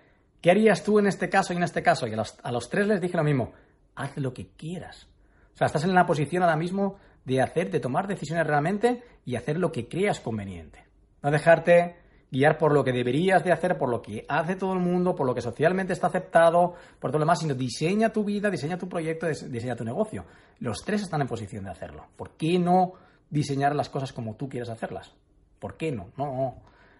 ¿qué 0.41 0.51
harías 0.51 0.83
tú 0.83 1.00
en 1.00 1.07
este 1.07 1.29
caso 1.29 1.53
y 1.53 1.57
en 1.57 1.63
este 1.63 1.81
caso? 1.81 2.07
Y 2.07 2.13
a 2.13 2.51
los, 2.51 2.69
tres 2.69 2.88
les 2.88 3.00
dije 3.00 3.17
lo 3.17 3.24
mismo, 3.24 3.53
haz 3.95 4.17
lo 4.17 4.33
que 4.33 4.50
quieras. 4.57 5.07
O 5.53 5.57
sea, 5.57 5.67
estás 5.67 5.83
en 5.83 5.93
la 5.93 6.05
posición 6.05 6.43
ahora 6.43 6.55
mismo 6.55 6.98
de 7.25 7.41
hacer, 7.41 7.69
de 7.69 7.79
tomar 7.79 8.07
decisiones 8.07 8.48
realmente 8.48 9.03
y 9.25 9.36
hacer 9.36 9.57
lo 9.57 9.71
que 9.71 9.88
creas 9.88 10.19
conveniente. 10.19 10.83
No 11.21 11.29
dejarte 11.29 11.98
guiar 12.31 12.57
por 12.57 12.74
lo 12.74 12.83
que 12.83 12.93
deberías 12.93 13.43
de 13.43 13.51
hacer, 13.51 13.77
por 13.77 13.89
lo 13.89 14.01
que 14.01 14.25
hace 14.27 14.55
todo 14.55 14.74
el 14.74 14.79
mundo, 14.79 15.13
por 15.13 15.27
lo 15.27 15.36
que 15.36 15.41
socialmente 15.41 15.93
está 15.93 16.07
aceptado, 16.07 16.74
por 16.98 17.12
todo 17.12 17.19
lo 17.19 17.25
demás, 17.25 17.39
sino 17.39 17.53
diseña 17.53 18.12
tu 18.12 18.24
vida, 18.24 18.50
diseña 18.50 18.77
tu 18.77 18.88
proyecto, 18.88 19.27
diseña 19.27 19.75
tu 19.75 19.83
negocio. 19.83 20.25
Los 20.60 20.79
tres 20.83 21.01
están 21.01 21.21
en 21.21 21.27
posición 21.27 21.65
de 21.65 21.71
hacerlo. 21.71 22.07
¿Por 22.15 22.38
qué 22.38 22.57
no 22.57 22.93
diseñar 23.29 23.75
las 23.75 23.89
cosas 23.89 24.13
como 24.13 24.36
tú 24.36 24.48
quieres 24.48 24.69
hacerlas? 24.69 25.13
¿Por 25.60 25.75
qué 25.75 25.91
no? 25.91 26.12
No, 26.17 26.25
no, 26.25 26.55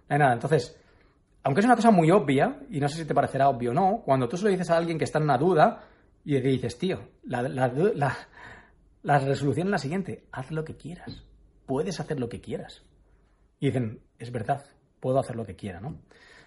hay 0.10 0.20
nada. 0.20 0.34
Entonces, 0.34 0.78
aunque 1.44 1.62
es 1.62 1.66
una 1.66 1.76
cosa 1.76 1.92
muy 1.92 2.12
obvia, 2.12 2.60
y 2.70 2.80
no 2.80 2.88
sé 2.88 2.98
si 2.98 3.06
te 3.06 3.14
parecerá 3.14 3.50
obvio 3.50 3.72
o 3.72 3.74
no, 3.74 4.02
cuando 4.06 4.28
tú 4.28 4.38
se 4.38 4.46
lo 4.46 4.50
dices 4.50 4.70
a 4.70 4.78
alguien 4.78 4.98
que 4.98 5.06
está 5.06 5.18
en 5.20 5.26
una 5.26 5.38
duda 5.38 5.84
y 6.24 6.34
le 6.34 6.42
dices, 6.42 6.78
tío, 6.78 7.00
la, 7.24 7.42
la 9.04 9.20
resolución 9.20 9.68
es 9.68 9.72
la 9.72 9.78
siguiente, 9.78 10.26
haz 10.32 10.52
lo 10.52 10.64
que 10.64 10.76
quieras, 10.76 11.24
puedes 11.66 12.00
hacer 12.00 12.20
lo 12.20 12.30
que 12.30 12.42
quieras. 12.42 12.84
Y 13.60 13.68
dicen, 13.68 14.02
es 14.20 14.32
verdad, 14.32 14.64
puedo 15.00 15.20
hacer 15.20 15.36
lo 15.36 15.46
que 15.46 15.56
quiera, 15.56 15.80
¿no? 15.80 16.00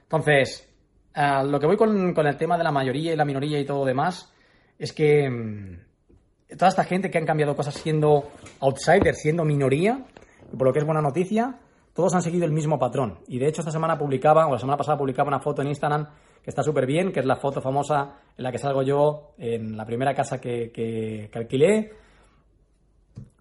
Entonces, 0.03 0.69
lo 1.15 1.59
que 1.61 1.67
voy 1.67 1.77
con, 1.77 2.27
el 2.27 2.37
tema 2.37 2.57
de 2.57 2.65
la 2.65 2.73
mayoría 2.73 3.13
y 3.13 3.17
la 3.17 3.25
minoría 3.25 3.59
y 3.59 3.65
todo 3.65 3.85
demás 3.85 4.33
es 4.79 4.93
que 4.93 5.29
mm, 5.29 6.57
toda 6.57 6.69
esta 6.69 6.85
gente 6.85 7.11
que 7.11 7.19
han 7.19 7.27
cambiado 7.27 7.57
cosas 7.57 7.75
siendo 7.75 8.31
outsiders, 8.61 9.21
siendo 9.21 9.45
minoría, 9.45 10.05
por 10.57 10.69
lo 10.69 10.73
que 10.73 10.81
es 10.81 10.85
buena 10.85 11.03
noticia, 11.03 11.59
todos 11.95 12.15
han 12.15 12.23
seguido 12.23 12.45
el 12.45 12.53
mismo 12.53 12.79
patrón. 12.79 13.21
Y 13.29 13.39
de 13.39 13.49
hecho 13.49 13.61
esta 13.63 13.71
semana 13.71 13.97
publicaba, 13.97 14.47
o 14.47 14.53
la 14.53 14.59
semana 14.59 14.77
pasada 14.77 14.99
publicaba 14.99 15.29
una 15.29 15.41
foto 15.41 15.63
en 15.63 15.69
Instagram 15.69 16.09
que 16.43 16.51
está 16.51 16.63
súper 16.63 16.87
bien, 16.87 17.13
que 17.13 17.21
es 17.21 17.27
la 17.27 17.37
foto 17.37 17.61
famosa 17.63 18.19
en 18.37 18.45
la 18.45 18.53
que 18.53 18.59
salgo 18.59 18.83
yo 18.83 19.35
en 19.39 19.77
la 19.77 19.87
primera 19.87 20.15
casa 20.15 20.41
que, 20.41 20.71
que 20.73 21.31
alquilé, 21.33 21.93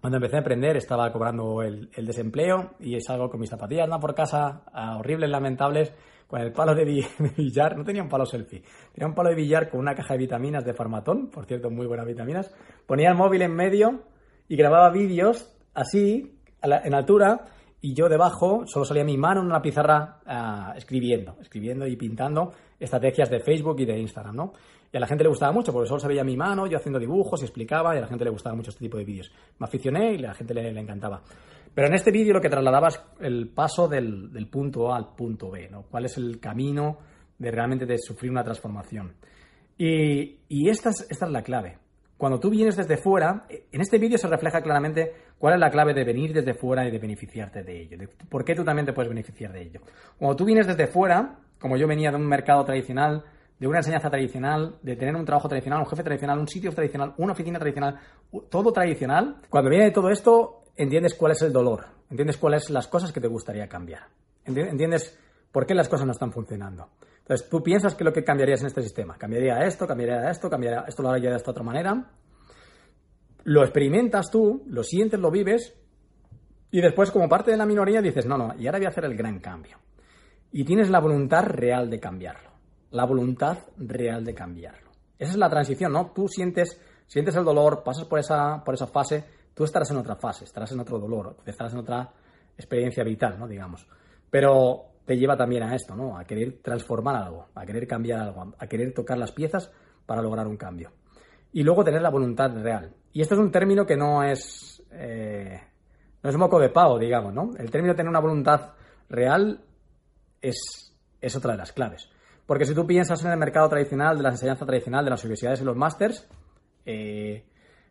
cuando 0.04 0.18
empecé 0.18 0.36
a 0.36 0.40
emprender 0.40 0.76
estaba 0.76 1.10
cobrando 1.10 1.62
el, 1.62 1.88
desempleo 1.96 2.74
y 2.78 3.00
salgo 3.00 3.30
con 3.30 3.40
mis 3.40 3.48
zapatillas 3.48 3.88
no 3.88 3.98
por 3.98 4.14
casa, 4.14 4.60
horribles, 4.98 5.30
lamentables, 5.30 5.94
con 6.26 6.42
el 6.42 6.52
palo 6.52 6.74
de, 6.76 6.84
billar, 6.84 7.74
no 7.74 7.84
tenía 7.84 8.02
un 8.02 8.10
palo 8.10 8.26
selfie, 8.26 8.62
tenía 8.92 9.08
un 9.08 9.14
palo 9.14 9.30
de 9.30 9.36
billar 9.36 9.70
con 9.70 9.80
una 9.80 9.94
caja 9.94 10.12
de 10.12 10.18
vitaminas 10.18 10.62
de 10.62 10.74
Farmatón, 10.74 11.30
por 11.30 11.46
cierto, 11.46 11.70
muy 11.70 11.86
buenas 11.86 12.04
vitaminas, 12.04 12.54
ponía 12.86 13.08
el 13.08 13.14
móvil 13.14 13.40
en 13.40 13.54
medio 13.54 14.02
y 14.46 14.56
grababa 14.56 14.90
vídeos 14.90 15.56
así, 15.72 16.38
en 16.60 16.92
altura, 16.92 17.46
y 17.84 17.92
yo 17.92 18.08
debajo 18.08 18.66
solo 18.66 18.86
salía 18.86 19.04
mi 19.04 19.18
mano 19.18 19.42
en 19.42 19.46
una 19.46 19.60
pizarra 19.60 20.20
ah, 20.24 20.72
escribiendo, 20.74 21.36
escribiendo 21.38 21.86
y 21.86 21.96
pintando 21.96 22.50
estrategias 22.80 23.28
de 23.28 23.40
Facebook 23.40 23.78
y 23.78 23.84
de 23.84 23.98
Instagram, 23.98 24.34
¿no? 24.34 24.52
Y 24.90 24.96
a 24.96 25.00
la 25.00 25.06
gente 25.06 25.22
le 25.22 25.28
gustaba 25.28 25.52
mucho, 25.52 25.70
porque 25.70 25.88
solo 25.88 26.00
se 26.00 26.08
veía 26.08 26.24
mi 26.24 26.34
mano, 26.34 26.66
yo 26.66 26.78
haciendo 26.78 26.98
dibujos 26.98 27.42
y 27.42 27.44
explicaba, 27.44 27.94
y 27.94 27.98
a 27.98 28.00
la 28.00 28.06
gente 28.06 28.24
le 28.24 28.30
gustaba 28.30 28.56
mucho 28.56 28.70
este 28.70 28.86
tipo 28.86 28.96
de 28.96 29.04
vídeos. 29.04 29.30
Me 29.58 29.66
aficioné 29.66 30.14
y 30.14 30.24
a 30.24 30.28
la 30.28 30.34
gente 30.34 30.54
le, 30.54 30.70
encantaba. 30.80 31.20
Pero 31.74 31.88
en 31.88 31.92
este 31.92 32.10
vídeo 32.10 32.32
lo 32.32 32.40
que 32.40 32.48
trasladaba 32.48 32.88
es 32.88 33.02
el 33.20 33.48
paso 33.48 33.86
del, 33.86 34.48
punto 34.50 34.90
A 34.90 34.96
al 34.96 35.14
punto 35.14 35.50
B, 35.50 35.68
¿no? 35.68 35.82
¿Cuál 35.82 36.06
es 36.06 36.16
el 36.16 36.40
camino 36.40 36.96
de 37.38 37.50
realmente 37.50 37.84
de 37.84 37.98
sufrir 37.98 38.30
una 38.30 38.44
transformación? 38.44 39.12
Y, 39.76 40.70
esta, 40.70 40.88
es, 40.88 41.06
esta 41.10 41.26
es 41.26 41.32
la 41.32 41.42
clave. 41.42 41.76
Cuando 42.16 42.38
tú 42.38 42.48
vienes 42.48 42.76
desde 42.76 42.96
fuera, 42.96 43.44
en 43.48 43.80
este 43.80 43.98
vídeo 43.98 44.18
se 44.18 44.28
refleja 44.28 44.62
claramente 44.62 45.12
cuál 45.38 45.54
es 45.54 45.60
la 45.60 45.70
clave 45.70 45.92
de 45.94 46.04
venir 46.04 46.32
desde 46.32 46.54
fuera 46.54 46.86
y 46.86 46.90
de 46.90 46.98
beneficiarte 46.98 47.62
de 47.62 47.80
ello. 47.82 47.98
por 48.28 48.44
qué 48.44 48.54
tú 48.54 48.64
también 48.64 48.86
te 48.86 48.92
puedes 48.92 49.08
beneficiar 49.08 49.52
de 49.52 49.62
ello. 49.62 49.80
Cuando 50.18 50.36
tú 50.36 50.44
vienes 50.44 50.66
desde 50.66 50.86
fuera, 50.86 51.38
como 51.58 51.76
yo 51.76 51.88
venía 51.88 52.10
de 52.10 52.16
un 52.16 52.26
mercado 52.26 52.64
tradicional, 52.64 53.24
de 53.58 53.66
una 53.66 53.78
enseñanza 53.78 54.10
tradicional, 54.10 54.76
de 54.82 54.96
tener 54.96 55.14
un 55.16 55.24
trabajo 55.24 55.48
tradicional, 55.48 55.80
un 55.80 55.86
jefe 55.86 56.02
tradicional, 56.02 56.38
un 56.38 56.48
sitio 56.48 56.72
tradicional, 56.72 57.14
una 57.18 57.32
oficina 57.32 57.58
tradicional, 57.58 57.98
todo 58.48 58.72
tradicional, 58.72 59.36
cuando 59.48 59.70
viene 59.70 59.86
de 59.86 59.90
todo 59.90 60.10
esto, 60.10 60.64
entiendes 60.76 61.14
cuál 61.14 61.32
es 61.32 61.42
el 61.42 61.52
dolor, 61.52 61.86
entiendes 62.10 62.36
cuáles 62.36 62.64
son 62.64 62.74
las 62.74 62.88
cosas 62.88 63.12
que 63.12 63.20
te 63.20 63.28
gustaría 63.28 63.68
cambiar, 63.68 64.02
entiendes 64.44 65.18
por 65.52 65.66
qué 65.66 65.74
las 65.74 65.88
cosas 65.88 66.06
no 66.06 66.12
están 66.12 66.32
funcionando. 66.32 66.88
Entonces, 67.24 67.48
tú 67.48 67.62
piensas 67.62 67.94
que 67.94 68.04
lo 68.04 68.12
que 68.12 68.22
cambiarías 68.22 68.60
en 68.60 68.66
este 68.66 68.82
sistema, 68.82 69.16
cambiaría 69.16 69.58
esto, 69.64 69.86
cambiaría 69.86 70.30
esto, 70.30 70.50
cambiaría 70.50 70.84
esto, 70.86 71.02
lo 71.02 71.10
haría 71.10 71.30
de 71.30 71.36
esta 71.36 71.50
otra 71.50 71.64
manera, 71.64 72.10
lo 73.44 73.62
experimentas 73.62 74.30
tú, 74.30 74.62
lo 74.66 74.82
sientes, 74.82 75.18
lo 75.18 75.30
vives, 75.30 75.74
y 76.70 76.80
después, 76.80 77.10
como 77.10 77.28
parte 77.28 77.50
de 77.50 77.56
la 77.56 77.66
minoría, 77.66 78.02
dices, 78.02 78.26
no, 78.26 78.36
no, 78.36 78.54
y 78.58 78.66
ahora 78.66 78.78
voy 78.78 78.86
a 78.86 78.90
hacer 78.90 79.04
el 79.04 79.16
gran 79.16 79.38
cambio. 79.38 79.78
Y 80.52 80.64
tienes 80.64 80.90
la 80.90 81.00
voluntad 81.00 81.44
real 81.44 81.88
de 81.88 81.98
cambiarlo 82.00 82.54
la 82.94 83.04
voluntad 83.04 83.58
real 83.76 84.24
de 84.24 84.34
cambiarlo. 84.34 84.90
Esa 85.18 85.32
es 85.32 85.36
la 85.36 85.50
transición, 85.50 85.92
¿no? 85.92 86.12
Tú 86.14 86.28
sientes, 86.28 86.80
sientes 87.06 87.34
el 87.34 87.44
dolor, 87.44 87.82
pasas 87.84 88.04
por 88.04 88.20
esa, 88.20 88.62
por 88.64 88.74
esa 88.74 88.86
fase, 88.86 89.24
tú 89.52 89.64
estarás 89.64 89.90
en 89.90 89.96
otra 89.96 90.14
fase, 90.14 90.44
estarás 90.44 90.70
en 90.72 90.80
otro 90.80 90.98
dolor, 91.00 91.38
estarás 91.44 91.72
en 91.72 91.80
otra 91.80 92.08
experiencia 92.56 93.02
vital, 93.02 93.36
¿no? 93.36 93.48
Digamos. 93.48 93.84
Pero 94.30 94.93
te 95.04 95.16
lleva 95.16 95.36
también 95.36 95.62
a 95.62 95.74
esto, 95.74 95.94
¿no? 95.94 96.16
A 96.16 96.24
querer 96.24 96.60
transformar 96.62 97.16
algo, 97.16 97.48
a 97.54 97.64
querer 97.66 97.86
cambiar 97.86 98.20
algo, 98.20 98.54
a 98.58 98.66
querer 98.66 98.92
tocar 98.94 99.18
las 99.18 99.32
piezas 99.32 99.70
para 100.06 100.22
lograr 100.22 100.46
un 100.46 100.56
cambio. 100.56 100.92
Y 101.52 101.62
luego 101.62 101.84
tener 101.84 102.02
la 102.02 102.10
voluntad 102.10 102.50
real. 102.62 102.94
Y 103.12 103.20
esto 103.20 103.34
es 103.34 103.40
un 103.40 103.50
término 103.50 103.86
que 103.86 103.96
no 103.96 104.22
es, 104.22 104.82
eh, 104.90 105.60
no 106.22 106.30
es 106.30 106.36
moco 106.36 106.58
de 106.58 106.70
pavo, 106.70 106.98
digamos, 106.98 107.32
¿no? 107.32 107.50
El 107.56 107.70
término 107.70 107.94
tener 107.94 108.08
una 108.08 108.20
voluntad 108.20 108.72
real 109.08 109.60
es, 110.40 110.92
es 111.20 111.36
otra 111.36 111.52
de 111.52 111.58
las 111.58 111.72
claves. 111.72 112.10
Porque 112.46 112.64
si 112.64 112.74
tú 112.74 112.86
piensas 112.86 113.24
en 113.24 113.30
el 113.30 113.38
mercado 113.38 113.68
tradicional, 113.68 114.16
de 114.16 114.22
la 114.22 114.30
enseñanza 114.30 114.66
tradicional, 114.66 115.04
de 115.04 115.10
las 115.10 115.22
universidades 115.22 115.60
y 115.60 115.64
los 115.64 115.76
másters, 115.76 116.28
eh, 116.84 117.44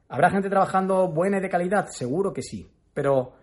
¿habrá 0.10 0.30
gente 0.30 0.49
trabajando 0.49 1.08
buena 1.08 1.38
y 1.38 1.41
de 1.41 1.49
calidad? 1.49 1.88
Seguro 1.88 2.34
que 2.34 2.41
sí. 2.41 2.69
Pero 2.93 3.34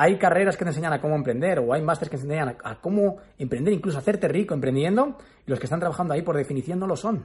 hay 0.00 0.16
carreras 0.16 0.56
que 0.56 0.64
te 0.64 0.70
enseñan 0.70 0.92
a 0.92 1.00
cómo 1.00 1.16
emprender 1.16 1.58
o 1.58 1.74
hay 1.74 1.82
másters 1.82 2.08
que 2.08 2.16
te 2.16 2.22
enseñan 2.22 2.56
a, 2.62 2.80
cómo 2.80 3.16
emprender, 3.36 3.74
incluso 3.74 3.98
hacerte 3.98 4.28
rico 4.28 4.54
emprendiendo, 4.54 5.18
y 5.44 5.50
los 5.50 5.58
que 5.58 5.66
están 5.66 5.80
trabajando 5.80 6.14
ahí 6.14 6.22
por 6.22 6.36
definición 6.36 6.78
no 6.78 6.86
lo 6.86 6.94
son. 6.94 7.24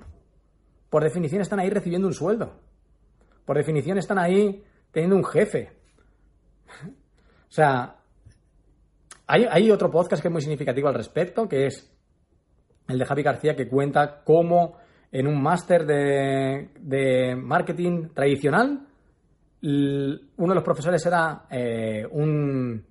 Por 0.90 1.04
definición 1.04 1.42
están 1.42 1.60
ahí 1.60 1.70
recibiendo 1.70 2.08
un 2.08 2.16
sueldo. 2.16 2.60
Por 3.46 3.58
definición 3.58 4.00
están 4.00 4.18
ahí 4.18 4.64
teniendo 4.92 5.16
un 5.16 5.24
jefe. 5.24 5.70
o 6.88 7.52
sea, 7.52 7.98
hay, 9.28 9.70
otro 9.70 9.92
podcast 9.92 10.24
que 10.24 10.30
es 10.30 10.32
muy 10.32 10.42
significativo 10.42 10.88
al 10.88 10.96
respecto, 10.96 11.48
que 11.48 11.68
es 11.68 11.96
el 12.88 12.98
de 12.98 13.06
Javi 13.06 13.22
García, 13.22 13.56
que 13.56 13.68
cuenta 13.68 14.24
cómo 14.24 14.78
en 15.12 15.28
un 15.28 15.40
máster 15.40 15.86
de 15.86 17.36
marketing 17.36 18.10
tradicional, 18.16 18.88
uno 19.64 20.50
de 20.50 20.56
los 20.56 20.64
profesores 20.64 21.06
era 21.06 21.46
eh, 21.50 22.06
un 22.12 22.86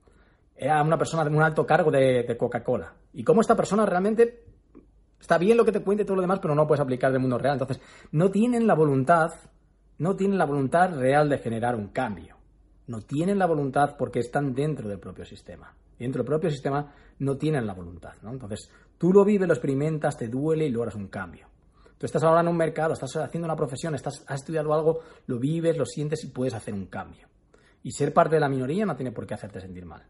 era 0.56 0.82
una 0.82 0.96
persona 0.96 1.24
de 1.24 1.30
un 1.30 1.42
alto 1.42 1.66
cargo 1.66 1.90
de, 1.90 2.36
Coca-Cola. 2.38 2.94
Y 3.12 3.24
cómo 3.24 3.40
esta 3.40 3.56
persona 3.56 3.84
realmente 3.84 4.44
está 5.20 5.36
bien 5.36 5.56
lo 5.56 5.64
que 5.64 5.72
te 5.72 5.82
cuente 5.82 6.04
y 6.04 6.06
todo 6.06 6.16
lo 6.16 6.22
demás, 6.22 6.38
pero 6.40 6.54
no 6.54 6.66
puedes 6.66 6.80
aplicar 6.80 7.10
del 7.10 7.20
mundo 7.20 7.36
real. 7.36 7.54
Entonces, 7.54 7.80
no 8.12 8.30
tienen 8.30 8.66
la 8.66 8.74
voluntad, 8.74 9.32
no 9.98 10.14
tienen 10.14 10.38
la 10.38 10.46
voluntad 10.46 10.96
real 10.96 11.28
de 11.28 11.38
generar 11.38 11.74
un 11.74 11.88
cambio. 11.88 12.36
No 12.86 13.00
tienen 13.00 13.38
la 13.38 13.46
voluntad 13.46 13.96
porque 13.98 14.20
están 14.20 14.54
dentro 14.54 14.88
del 14.88 15.00
propio 15.00 15.24
sistema. 15.24 15.74
Dentro 15.98 16.22
del 16.22 16.28
propio 16.28 16.50
sistema 16.50 16.92
no 17.18 17.36
tienen 17.36 17.66
la 17.66 17.74
voluntad. 17.74 18.14
¿no? 18.22 18.30
Entonces, 18.30 18.70
tú 18.98 19.12
lo 19.12 19.24
vives, 19.24 19.48
lo 19.48 19.54
experimentas, 19.54 20.16
te 20.16 20.28
duele 20.28 20.66
y 20.66 20.70
logras 20.70 20.94
un 20.94 21.08
cambio. 21.08 21.48
Tú 22.02 22.06
estás 22.06 22.24
ahora 22.24 22.40
en 22.40 22.48
un 22.48 22.56
mercado, 22.56 22.94
estás 22.94 23.14
haciendo 23.14 23.46
una 23.46 23.54
profesión, 23.54 23.94
estás, 23.94 24.24
has 24.26 24.40
estudiado 24.40 24.74
algo, 24.74 25.02
lo 25.26 25.38
vives, 25.38 25.78
lo 25.78 25.86
sientes 25.86 26.24
y 26.24 26.30
puedes 26.30 26.52
hacer 26.52 26.74
un 26.74 26.86
cambio. 26.86 27.28
Y 27.84 27.92
ser 27.92 28.12
parte 28.12 28.34
de 28.34 28.40
la 28.40 28.48
minoría 28.48 28.84
no 28.84 28.96
tiene 28.96 29.12
por 29.12 29.24
qué 29.24 29.34
hacerte 29.34 29.60
sentir 29.60 29.86
mal 29.86 30.02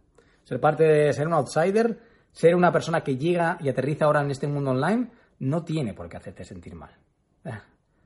ser 0.45 0.61
parte 0.61 0.85
de 0.85 1.13
ser 1.13 1.27
un 1.27 1.35
outsider, 1.35 1.99
ser 2.31 2.55
una 2.55 2.73
persona 2.73 3.03
que 3.03 3.17
llega 3.17 3.59
y 3.61 3.69
aterriza 3.69 4.07
ahora 4.07 4.23
en 4.23 4.31
este 4.31 4.47
mundo 4.47 4.71
online, 4.71 5.11
no 5.41 5.65
tiene 5.65 5.95
por 5.95 6.09
qué 6.09 6.17
hacerte 6.17 6.45
sentir 6.45 6.75
mal. 6.75 6.91
Eh, 7.45 7.51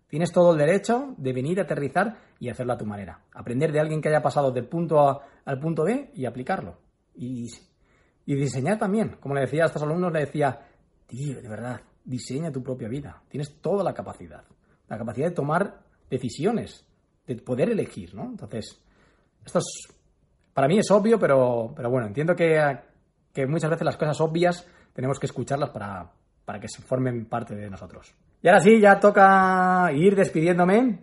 tienes 0.08 0.32
todo 0.32 0.52
el 0.52 0.58
derecho 0.58 1.14
de 1.16 1.32
venir 1.32 1.60
a 1.60 1.64
aterrizar 1.64 2.16
y 2.38 2.48
hacerlo 2.48 2.74
a 2.74 2.78
tu 2.78 2.86
manera. 2.86 3.20
Aprender 3.32 3.72
de 3.72 3.80
alguien 3.80 4.00
que 4.00 4.08
haya 4.08 4.22
pasado 4.22 4.50
del 4.50 4.66
punto 4.66 5.00
A 5.00 5.22
al 5.44 5.58
punto 5.58 5.84
B 5.84 6.10
y 6.14 6.24
aplicarlo. 6.24 6.78
Y, 7.14 7.46
y 8.26 8.34
diseñar 8.34 8.78
también. 8.78 9.16
Como 9.20 9.34
le 9.34 9.42
decía 9.42 9.64
a 9.64 9.66
estos 9.66 9.82
alumnos, 9.82 10.12
le 10.12 10.20
decía, 10.20 10.60
tío, 11.06 11.40
de 11.40 11.48
verdad, 11.48 11.80
diseña 12.06 12.50
tu 12.50 12.62
propia 12.62 12.88
vida. 12.88 13.22
Tienes 13.28 13.60
toda 13.60 13.84
la 13.84 13.92
capacidad. 13.92 14.44
La 14.88 14.96
capacidad 14.96 15.28
de 15.28 15.34
tomar 15.34 15.80
decisiones, 16.08 16.86
de 17.26 17.36
poder 17.36 17.68
elegir, 17.68 18.14
¿no? 18.14 18.24
Entonces, 18.24 18.80
esto 19.44 19.58
es 19.58 19.96
para 20.56 20.68
mí 20.68 20.78
es 20.78 20.90
obvio, 20.90 21.18
pero, 21.18 21.74
pero 21.76 21.90
bueno, 21.90 22.06
entiendo 22.06 22.34
que, 22.34 22.58
que 23.30 23.46
muchas 23.46 23.68
veces 23.68 23.84
las 23.84 23.98
cosas 23.98 24.18
obvias 24.22 24.66
tenemos 24.94 25.18
que 25.18 25.26
escucharlas 25.26 25.68
para, 25.68 26.10
para 26.46 26.58
que 26.58 26.66
se 26.66 26.80
formen 26.80 27.26
parte 27.26 27.54
de 27.54 27.68
nosotros. 27.68 28.14
Y 28.42 28.48
ahora 28.48 28.60
sí, 28.60 28.80
ya 28.80 28.98
toca 28.98 29.90
ir 29.92 30.16
despidiéndome. 30.16 31.00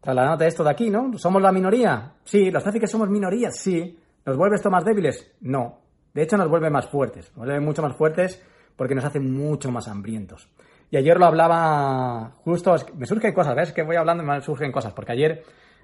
Tras 0.00 0.38
de 0.40 0.46
esto 0.48 0.64
de 0.64 0.70
aquí, 0.70 0.90
¿no? 0.90 1.16
¿Somos 1.18 1.40
la 1.40 1.52
minoría? 1.52 2.14
Sí. 2.24 2.50
¿Los 2.50 2.66
hace 2.66 2.80
que 2.80 2.88
somos 2.88 3.08
minorías? 3.08 3.56
Sí. 3.56 3.96
¿Nos 4.24 4.36
vuelve 4.36 4.56
esto 4.56 4.70
más 4.70 4.84
débiles? 4.84 5.36
No. 5.40 5.78
De 6.12 6.22
hecho, 6.22 6.36
nos 6.36 6.48
vuelve 6.48 6.68
más 6.68 6.88
fuertes. 6.88 7.30
Nos 7.36 7.46
vuelve 7.46 7.60
mucho 7.60 7.82
más 7.82 7.96
fuertes 7.96 8.42
porque 8.76 8.94
nos 8.94 9.04
hace 9.04 9.20
mucho 9.20 9.70
más 9.70 9.88
hambrientos. 9.88 10.48
Y 10.90 10.96
ayer 10.96 11.18
lo 11.18 11.26
hablaba 11.26 12.32
justo, 12.44 12.76
me 12.96 13.06
surgen 13.06 13.32
cosas, 13.32 13.56
¿ves? 13.56 13.72
Que 13.72 13.82
voy 13.82 13.96
hablando 13.96 14.22
y 14.22 14.26
me 14.26 14.40
surgen 14.40 14.70
cosas, 14.70 14.92
porque 14.92 15.12
ayer 15.12 15.42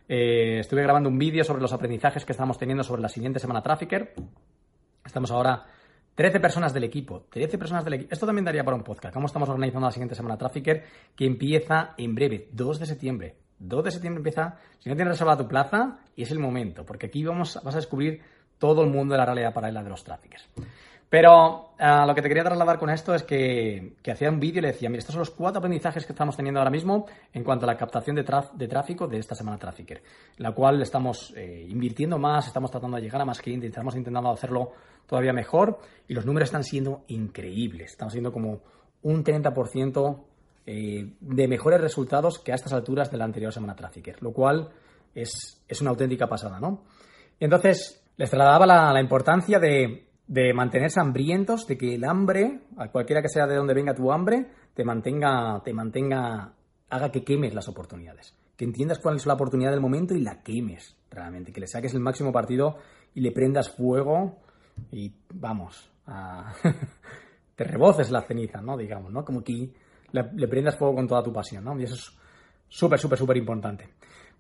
eh, 0.08 0.58
estuve 0.60 0.82
grabando 0.82 1.08
un 1.08 1.18
vídeo 1.18 1.42
sobre 1.42 1.62
los 1.62 1.72
aprendizajes 1.72 2.24
que 2.24 2.32
estamos 2.32 2.58
teniendo 2.58 2.84
sobre 2.84 3.02
la 3.02 3.08
siguiente 3.08 3.40
semana 3.40 3.62
Trafficker. 3.62 4.14
Estamos 5.04 5.30
ahora 5.30 5.64
13 6.14 6.40
personas 6.40 6.72
del 6.72 6.84
equipo. 6.84 7.26
13 7.30 7.58
personas 7.58 7.84
del 7.84 7.94
equipo. 7.94 8.12
Esto 8.12 8.26
también 8.26 8.44
daría 8.44 8.64
para 8.64 8.76
un 8.76 8.84
podcast. 8.84 9.14
¿Cómo 9.14 9.26
estamos 9.26 9.48
organizando 9.48 9.86
la 9.86 9.92
siguiente 9.92 10.14
semana 10.14 10.36
Trafficker? 10.36 10.84
Que 11.16 11.24
empieza 11.24 11.94
en 11.96 12.14
breve, 12.14 12.48
2 12.52 12.80
de 12.80 12.86
septiembre. 12.86 13.36
2 13.58 13.84
de 13.84 13.90
septiembre 13.90 14.18
empieza. 14.18 14.56
Si 14.78 14.88
no 14.88 14.94
tienes 14.96 15.14
reservada 15.14 15.38
tu 15.38 15.48
plaza, 15.48 15.98
y 16.14 16.22
es 16.22 16.30
el 16.30 16.38
momento, 16.38 16.84
porque 16.84 17.06
aquí 17.06 17.24
vamos, 17.24 17.58
vas 17.64 17.74
a 17.74 17.78
descubrir 17.78 18.22
todo 18.58 18.84
el 18.84 18.90
mundo 18.90 19.14
de 19.14 19.18
la 19.18 19.26
realidad 19.26 19.54
paralela 19.54 19.82
de 19.82 19.90
los 19.90 20.04
Traffickers. 20.04 20.48
Pero 21.12 21.74
uh, 21.78 22.06
lo 22.06 22.14
que 22.14 22.22
te 22.22 22.28
quería 22.28 22.42
trasladar 22.42 22.78
con 22.78 22.88
esto 22.88 23.14
es 23.14 23.22
que, 23.22 23.96
que 24.02 24.12
hacía 24.12 24.30
un 24.30 24.40
vídeo 24.40 24.60
y 24.60 24.62
le 24.62 24.68
decía, 24.68 24.88
mira, 24.88 25.00
estos 25.00 25.12
son 25.12 25.20
los 25.20 25.28
cuatro 25.28 25.58
aprendizajes 25.58 26.06
que 26.06 26.12
estamos 26.14 26.34
teniendo 26.34 26.58
ahora 26.58 26.70
mismo 26.70 27.04
en 27.34 27.44
cuanto 27.44 27.66
a 27.66 27.68
la 27.70 27.76
captación 27.76 28.16
de, 28.16 28.24
tráfico 28.66 29.06
de 29.06 29.18
esta 29.18 29.34
semana 29.34 29.58
Trafficker, 29.58 30.02
la 30.38 30.52
cual 30.52 30.80
estamos 30.80 31.34
eh, 31.36 31.66
invirtiendo 31.68 32.18
más, 32.18 32.46
estamos 32.46 32.70
tratando 32.70 32.96
de 32.96 33.02
llegar 33.02 33.20
a 33.20 33.26
más 33.26 33.42
clientes, 33.42 33.68
estamos 33.68 33.94
intentando 33.94 34.30
hacerlo 34.30 34.72
todavía 35.06 35.34
mejor 35.34 35.80
y 36.08 36.14
los 36.14 36.24
números 36.24 36.48
están 36.48 36.64
siendo 36.64 37.04
increíbles, 37.08 37.90
estamos 37.90 38.14
siendo 38.14 38.32
como 38.32 38.60
un 39.02 39.22
30% 39.22 40.18
eh, 40.64 41.12
de 41.20 41.46
mejores 41.46 41.82
resultados 41.82 42.38
que 42.38 42.52
a 42.52 42.54
estas 42.54 42.72
alturas 42.72 43.10
de 43.10 43.18
la 43.18 43.26
anterior 43.26 43.52
semana 43.52 43.76
Trafficker, 43.76 44.22
lo 44.22 44.32
cual 44.32 44.70
es, 45.14 45.62
es 45.68 45.80
una 45.82 45.90
auténtica 45.90 46.26
pasada, 46.26 46.58
¿no? 46.58 46.84
Entonces 47.38 48.02
les 48.16 48.30
trasladaba 48.30 48.64
la, 48.64 48.94
la 48.94 49.00
importancia 49.02 49.58
de 49.58 50.11
de 50.32 50.54
mantenerse 50.54 50.98
hambrientos, 50.98 51.66
de 51.66 51.76
que 51.76 51.94
el 51.94 52.04
hambre, 52.04 52.60
a 52.78 52.88
cualquiera 52.88 53.20
que 53.20 53.28
sea 53.28 53.46
de 53.46 53.54
donde 53.54 53.74
venga 53.74 53.94
tu 53.94 54.10
hambre, 54.10 54.46
te 54.72 54.82
mantenga, 54.82 55.60
te 55.62 55.74
mantenga, 55.74 56.54
haga 56.88 57.12
que 57.12 57.22
quemes 57.22 57.52
las 57.52 57.68
oportunidades. 57.68 58.34
Que 58.56 58.64
entiendas 58.64 58.98
cuál 58.98 59.16
es 59.16 59.26
la 59.26 59.34
oportunidad 59.34 59.72
del 59.72 59.82
momento 59.82 60.14
y 60.14 60.22
la 60.22 60.42
quemes 60.42 60.96
realmente. 61.10 61.52
Que 61.52 61.60
le 61.60 61.66
saques 61.66 61.92
el 61.92 62.00
máximo 62.00 62.32
partido 62.32 62.78
y 63.14 63.20
le 63.20 63.30
prendas 63.32 63.68
fuego 63.76 64.38
y 64.90 65.12
vamos, 65.34 65.90
te 67.54 67.64
reboces 67.64 68.10
la 68.10 68.22
ceniza, 68.22 68.62
¿no? 68.62 68.78
Digamos, 68.78 69.12
¿no? 69.12 69.26
Como 69.26 69.44
que 69.44 69.70
le, 70.12 70.32
le, 70.32 70.48
prendas 70.48 70.78
fuego 70.78 70.94
con 70.94 71.06
toda 71.06 71.22
tu 71.22 71.30
pasión, 71.30 71.62
¿no? 71.62 71.78
Y 71.78 71.82
eso 71.82 71.94
es 71.94 72.10
súper, 72.68 72.98
súper, 72.98 73.18
súper 73.18 73.36
importante. 73.36 73.86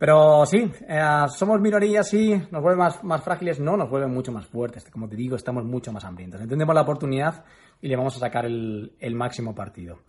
Pero 0.02 0.44
sí, 0.46 0.68
eh, 0.88 1.26
somos 1.28 1.60
minorías, 1.60 2.08
sí, 2.08 2.34
nos 2.50 2.60
vuelven 2.60 2.78
más, 2.78 3.04
más 3.04 3.22
frágiles, 3.22 3.60
no, 3.60 3.76
nos 3.76 3.88
vuelven 3.88 4.12
mucho 4.12 4.32
más 4.32 4.44
fuertes. 4.46 4.90
Como 4.90 5.08
te 5.08 5.14
digo, 5.14 5.36
estamos 5.36 5.64
mucho 5.64 5.92
más 5.92 6.04
hambrientos. 6.04 6.40
Entendemos 6.40 6.74
la 6.74 6.80
oportunidad 6.80 7.44
y 7.80 7.86
le 7.86 7.94
vamos 7.94 8.16
a 8.16 8.18
sacar 8.18 8.44
el, 8.44 9.14
máximo 9.14 9.54
partido. 9.54 10.00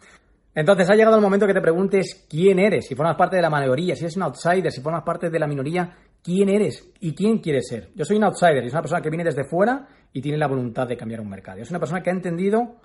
Entonces 0.56 0.90
ha 0.90 0.96
llegado 0.96 1.18
el 1.18 1.22
momento 1.22 1.46
que 1.46 1.54
te 1.54 1.62
preguntes 1.62 2.26
quién 2.28 2.58
eres, 2.58 2.88
si 2.88 2.96
formas 2.96 3.16
parte 3.16 3.36
de 3.36 3.44
la 3.44 3.52
mayoría, 3.52 3.96
si 3.96 4.06
eres 4.06 4.18
un 4.18 4.24
outsider, 4.24 4.72
si 4.72 4.82
formas 4.82 5.04
parte 5.04 5.30
de 5.30 5.38
la 5.38 5.46
minoría, 5.46 5.96
quién 6.24 6.50
eres 6.50 6.92
y 7.00 7.14
quién 7.14 7.38
quieres 7.38 7.68
ser. 7.68 7.92
Yo 7.94 8.04
soy 8.04 8.18
un 8.18 8.24
outsider, 8.24 8.64
es 8.64 8.72
una 8.72 8.82
persona 8.82 9.02
que 9.04 9.12
viene 9.12 9.26
desde 9.26 9.44
fuera 9.44 9.88
y 10.12 10.22
tiene 10.24 10.40
la 10.40 10.48
voluntad 10.48 10.88
de 10.88 10.98
cambiar 10.98 11.22
un 11.22 11.30
mercado. 11.30 11.60
Es 11.60 11.70
una 11.70 11.80
persona 11.80 12.02
que 12.02 12.10
ha 12.10 12.14
entendido, 12.14 12.78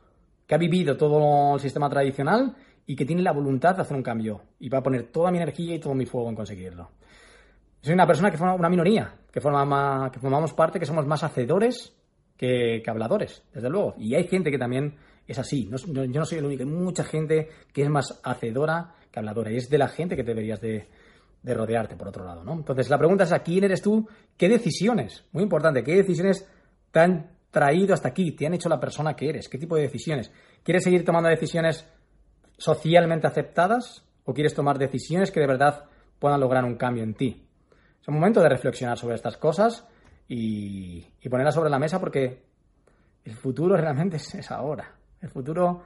que 0.47 0.55
ha 0.55 0.59
vivido 0.59 0.95
todo 0.99 1.55
el 1.55 1.61
sistema 1.61 1.89
tradicional 1.89 2.55
y 2.85 2.97
que 2.97 3.07
tiene 3.07 3.23
la 3.23 3.33
voluntad 3.33 3.77
de 3.77 3.81
hacer 3.81 3.97
un 3.97 4.03
cambio 4.03 4.43
y 4.61 4.69
va 4.69 4.81
a 4.81 4.83
poner 4.83 5.05
toda 5.05 5.31
mi 5.31 5.39
energía 5.39 5.75
y 5.75 5.79
todo 5.79 5.95
mi 5.95 6.05
fuego 6.05 6.29
en 6.29 6.35
conseguirlo. 6.35 6.98
Soy 7.81 7.95
una 7.95 8.07
persona 8.07 8.31
que 8.31 8.37
forma 8.37 8.55
una 8.55 8.69
minoría, 8.69 9.15
que, 9.31 9.41
forma 9.41 10.11
que 10.13 10.19
formamos 10.19 10.53
parte, 10.53 10.79
que 10.79 10.87
somos 10.87 11.07
más 11.07 11.23
hacedores 11.23 11.95
que, 12.37 12.83
habladores, 12.87 13.43
desde 13.53 13.71
luego. 13.71 13.95
Y 13.99 14.15
hay 14.15 14.25
gente 14.25 14.51
que 14.51 14.59
también 14.59 14.97
es 15.27 15.39
así. 15.39 15.69
yo 15.69 16.07
no 16.07 16.25
soy 16.25 16.39
el 16.39 16.45
único, 16.45 16.63
hay 16.63 16.69
mucha 16.69 17.05
gente 17.05 17.49
que 17.73 17.83
es 17.83 17.91
más 17.91 18.21
hacedora 18.25 18.95
que 19.11 19.19
habladora. 19.19 19.53
Y 19.53 19.57
es 19.57 19.69
de 19.69 19.79
la 19.79 19.89
gente 19.89 20.17
que 20.17 20.23
deberías 20.23 20.61
de, 20.61 20.89
de 21.43 21.55
rodearte, 21.55 21.97
por 21.97 22.09
otro 22.09 22.25
lado. 22.25 22.45
¿no? 22.45 22.53
Entonces, 22.55 22.91
la 22.91 22.99
pregunta 22.99 23.25
es 23.25 23.33
a 23.33 23.41
quién 23.41 23.65
eres 23.65 23.83
tú, 23.83 24.09
qué 24.37 24.49
decisiones, 24.49 25.25
muy 25.33 25.43
importante, 25.43 25.83
qué 25.83 25.97
decisiones 25.97 26.49
te 26.91 27.01
han 27.01 27.31
traído 27.51 27.95
hasta 27.95 28.09
aquí, 28.09 28.33
te 28.33 28.47
han 28.47 28.55
hecho 28.55 28.69
la 28.69 28.81
persona 28.81 29.15
que 29.15 29.29
eres, 29.29 29.49
qué 29.49 29.59
tipo 29.59 29.77
de 29.77 29.83
decisiones. 29.83 30.33
¿Quieres 30.63 30.85
seguir 30.85 31.05
tomando 31.05 31.29
decisiones 31.29 31.87
socialmente 32.59 33.27
aceptadas 33.27 34.05
o 34.25 34.35
quieres 34.35 34.55
tomar 34.55 34.79
decisiones 34.79 35.31
que 35.31 35.41
de 35.41 35.47
verdad 35.47 35.85
puedan 36.19 36.41
lograr 36.41 36.65
un 36.65 36.77
cambio 36.77 37.03
en 37.03 37.15
ti. 37.15 37.48
Es 38.09 38.11
un 38.11 38.21
momento 38.21 38.41
de 38.41 38.49
reflexionar 38.49 38.97
sobre 38.97 39.17
estas 39.17 39.37
cosas 39.37 39.87
y, 40.27 41.03
ponerlas 41.29 41.55
sobre 41.55 41.69
la 41.69 41.79
mesa 41.79 42.01
porque 42.01 42.43
el 43.23 43.35
futuro 43.35 43.77
realmente 43.77 44.17
es, 44.39 44.51
ahora. 44.51 44.95
El 45.21 45.29
futuro, 45.29 45.83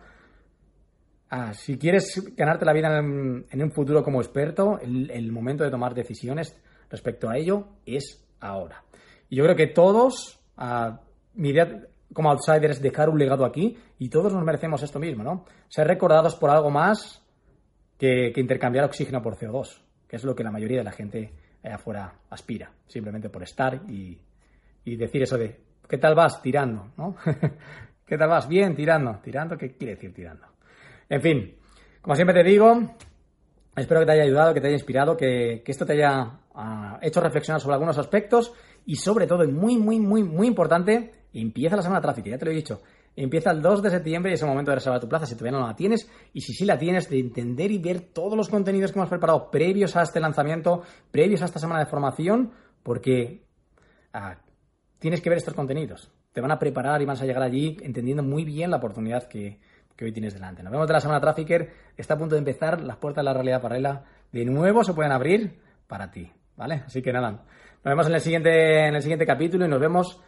ah, 1.30 1.52
si 1.52 1.76
quieres 1.78 2.32
ganarte 2.36 2.64
la 2.64 2.72
vida 2.72 2.96
en, 2.96 3.60
un 3.60 3.72
futuro 3.72 4.04
como 4.04 4.20
experto, 4.20 4.78
el, 4.78 5.32
momento 5.32 5.64
de 5.64 5.70
tomar 5.72 5.94
decisiones 5.94 6.56
respecto 6.88 7.28
a 7.28 7.36
ello 7.36 7.70
es 7.86 8.24
ahora. 8.38 8.84
Y 9.28 9.34
yo 9.34 9.42
creo 9.42 9.56
que 9.56 9.66
todos, 9.66 10.38
ah, 10.58 11.00
mi 11.34 11.48
idea 11.48 11.88
como 12.14 12.30
outsiders 12.30 12.80
dejar 12.80 13.08
un 13.08 13.18
legado 13.18 13.44
aquí 13.44 13.76
y 13.98 14.10
todos 14.10 14.32
nos 14.32 14.44
merecemos 14.44 14.80
esto 14.84 15.00
mismo, 15.00 15.24
¿no? 15.24 15.44
Ser 15.66 15.88
recordados 15.88 16.36
por 16.36 16.50
algo 16.50 16.70
más 16.70 17.20
que, 17.98 18.32
intercambiar 18.36 18.84
oxígeno 18.84 19.20
por 19.20 19.34
CO2, 19.34 19.82
que 20.06 20.14
es 20.14 20.22
lo 20.22 20.36
que 20.36 20.44
la 20.44 20.52
mayoría 20.52 20.78
de 20.78 20.84
la 20.84 20.92
gente 20.92 21.41
allá 21.62 21.76
afuera 21.76 22.12
aspira, 22.30 22.70
simplemente 22.86 23.28
por 23.28 23.42
estar 23.42 23.82
y, 23.88 24.18
decir 24.84 25.22
eso 25.22 25.38
de, 25.38 25.60
¿qué 25.88 25.98
tal 25.98 26.14
vas? 26.14 26.42
Tirando, 26.42 26.92
¿no? 26.96 27.16
¿Qué 28.06 28.18
tal 28.18 28.28
vas? 28.28 28.48
Bien, 28.48 28.74
tirando. 28.74 29.20
¿Tirando? 29.22 29.56
¿Qué 29.56 29.76
quiere 29.76 29.94
decir 29.94 30.12
tirando? 30.12 30.46
En 31.08 31.20
fin, 31.20 31.54
como 32.00 32.14
siempre 32.16 32.42
te 32.42 32.48
digo, 32.48 32.96
espero 33.76 34.00
que 34.00 34.06
te 34.06 34.12
haya 34.12 34.24
ayudado, 34.24 34.54
que 34.54 34.60
te 34.60 34.66
haya 34.66 34.76
inspirado, 34.76 35.16
que, 35.16 35.62
esto 35.64 35.86
te 35.86 35.94
haya 35.94 36.38
ah, 36.54 36.98
hecho 37.00 37.20
reflexionar 37.20 37.60
sobre 37.60 37.74
algunos 37.74 37.98
aspectos 37.98 38.52
y 38.84 38.96
sobre 38.96 39.26
todo, 39.26 39.44
y 39.44 39.52
muy, 39.52 39.76
muy, 39.78 40.00
muy, 40.00 40.22
muy 40.24 40.46
importante, 40.46 41.22
Empieza 41.34 41.76
la 41.76 41.82
semana 41.82 42.00
tráfico, 42.00 42.28
ya 42.28 42.38
te 42.38 42.44
lo 42.44 42.50
he 42.50 42.54
dicho. 42.54 42.82
Empieza 43.14 43.50
el 43.50 43.60
2 43.60 43.82
de 43.82 43.90
septiembre 43.90 44.30
y 44.30 44.34
es 44.34 44.42
el 44.42 44.48
momento 44.48 44.70
de 44.70 44.76
reservar 44.76 45.00
tu 45.00 45.08
plaza 45.08 45.26
si 45.26 45.34
todavía 45.34 45.58
no 45.58 45.66
la 45.66 45.76
tienes. 45.76 46.10
Y 46.32 46.40
si 46.40 46.54
sí 46.54 46.64
la 46.64 46.78
tienes, 46.78 47.10
de 47.10 47.18
entender 47.18 47.70
y 47.70 47.78
ver 47.78 48.00
todos 48.12 48.36
los 48.36 48.48
contenidos 48.48 48.90
que 48.90 48.98
hemos 48.98 49.10
preparado 49.10 49.50
previos 49.50 49.96
a 49.96 50.02
este 50.02 50.18
lanzamiento, 50.18 50.82
previos 51.10 51.42
a 51.42 51.44
esta 51.44 51.58
semana 51.58 51.80
de 51.80 51.86
formación, 51.86 52.52
porque 52.82 53.44
ah, 54.14 54.36
tienes 54.98 55.20
que 55.20 55.28
ver 55.28 55.38
estos 55.38 55.54
contenidos. 55.54 56.10
te 56.32 56.40
van 56.40 56.50
a 56.50 56.58
preparar 56.58 57.02
y 57.02 57.04
vas 57.04 57.20
a 57.20 57.26
llegar 57.26 57.42
allí 57.42 57.76
entendiendo 57.82 58.22
muy 58.22 58.44
bien 58.44 58.70
la 58.70 58.78
oportunidad 58.78 59.28
que, 59.28 59.60
hoy 60.00 60.10
tienes 60.10 60.34
delante. 60.34 60.64
Nos 60.64 60.72
vemos 60.72 60.88
de 60.88 60.94
la 60.94 61.00
semana 61.00 61.20
Trafficker. 61.20 61.70
Está 61.96 62.14
a 62.14 62.18
punto 62.18 62.34
de 62.34 62.40
empezar. 62.40 62.80
Las 62.80 62.96
puertas 62.96 63.22
de 63.22 63.24
la 63.24 63.34
realidad 63.34 63.62
paralela 63.62 64.02
de 64.32 64.44
nuevo 64.44 64.82
se 64.82 64.94
pueden 64.94 65.12
abrir 65.12 65.60
para 65.86 66.10
ti. 66.10 66.28
¿Vale? 66.56 66.82
Así 66.86 67.00
que 67.02 67.12
nada. 67.12 67.30
Nos 67.30 67.84
vemos 67.84 68.08
en 68.08 68.14
el 68.14 68.20
siguiente, 68.20 68.88
en 68.88 68.96
el 68.96 69.02
siguiente 69.02 69.24
capítulo 69.24 69.64
y 69.64 69.68
nos 69.68 69.78
vemos. 69.78 70.20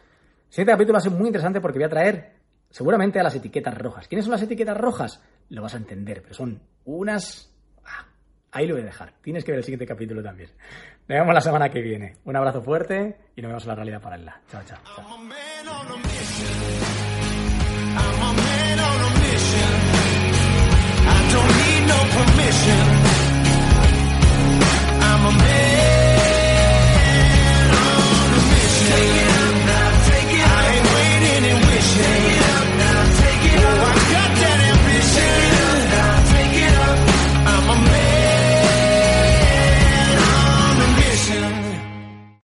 El 0.47 0.51
siguiente 0.53 0.71
capítulo 0.71 0.93
va 0.93 0.99
a 0.99 1.01
ser 1.01 1.11
muy 1.11 1.27
interesante 1.27 1.59
porque 1.59 1.79
voy 1.79 1.87
a 1.87 1.89
traer 1.89 2.44
seguramente 2.75 3.21
a 3.21 3.23
las 3.23 3.33
etiquetas 3.33 3.73
rojas. 3.77 4.05
¿Quiénes 4.09 4.25
son 4.25 4.33
las 4.33 4.41
etiquetas 4.41 4.75
rojas? 4.75 5.23
Lo 5.47 5.61
vas 5.61 5.75
a 5.75 5.77
entender, 5.77 6.21
pero 6.21 6.33
son 6.33 6.61
unas... 6.83 7.49
Ah, 7.85 8.05
ahí 8.51 8.67
lo 8.67 8.73
voy 8.73 8.81
a 8.81 8.87
dejar. 8.87 9.13
Tienes 9.21 9.45
que 9.45 9.53
ver 9.53 9.59
el 9.59 9.63
siguiente 9.63 9.85
capítulo 9.85 10.21
también. 10.21 10.49
Nos 11.07 11.19
vemos 11.19 11.33
la 11.33 11.39
semana 11.39 11.69
que 11.69 11.79
viene. 11.79 12.17
Un 12.25 12.35
abrazo 12.35 12.61
fuerte 12.61 13.15
y 13.33 13.41
nos 13.41 13.47
vemos 13.47 13.63
en 13.63 13.69
la 13.69 13.75
realidad 13.75 14.01
paralela. 14.01 14.41
Chao, 14.51 14.61
chao. 14.65 14.77
chao. 14.93 15.05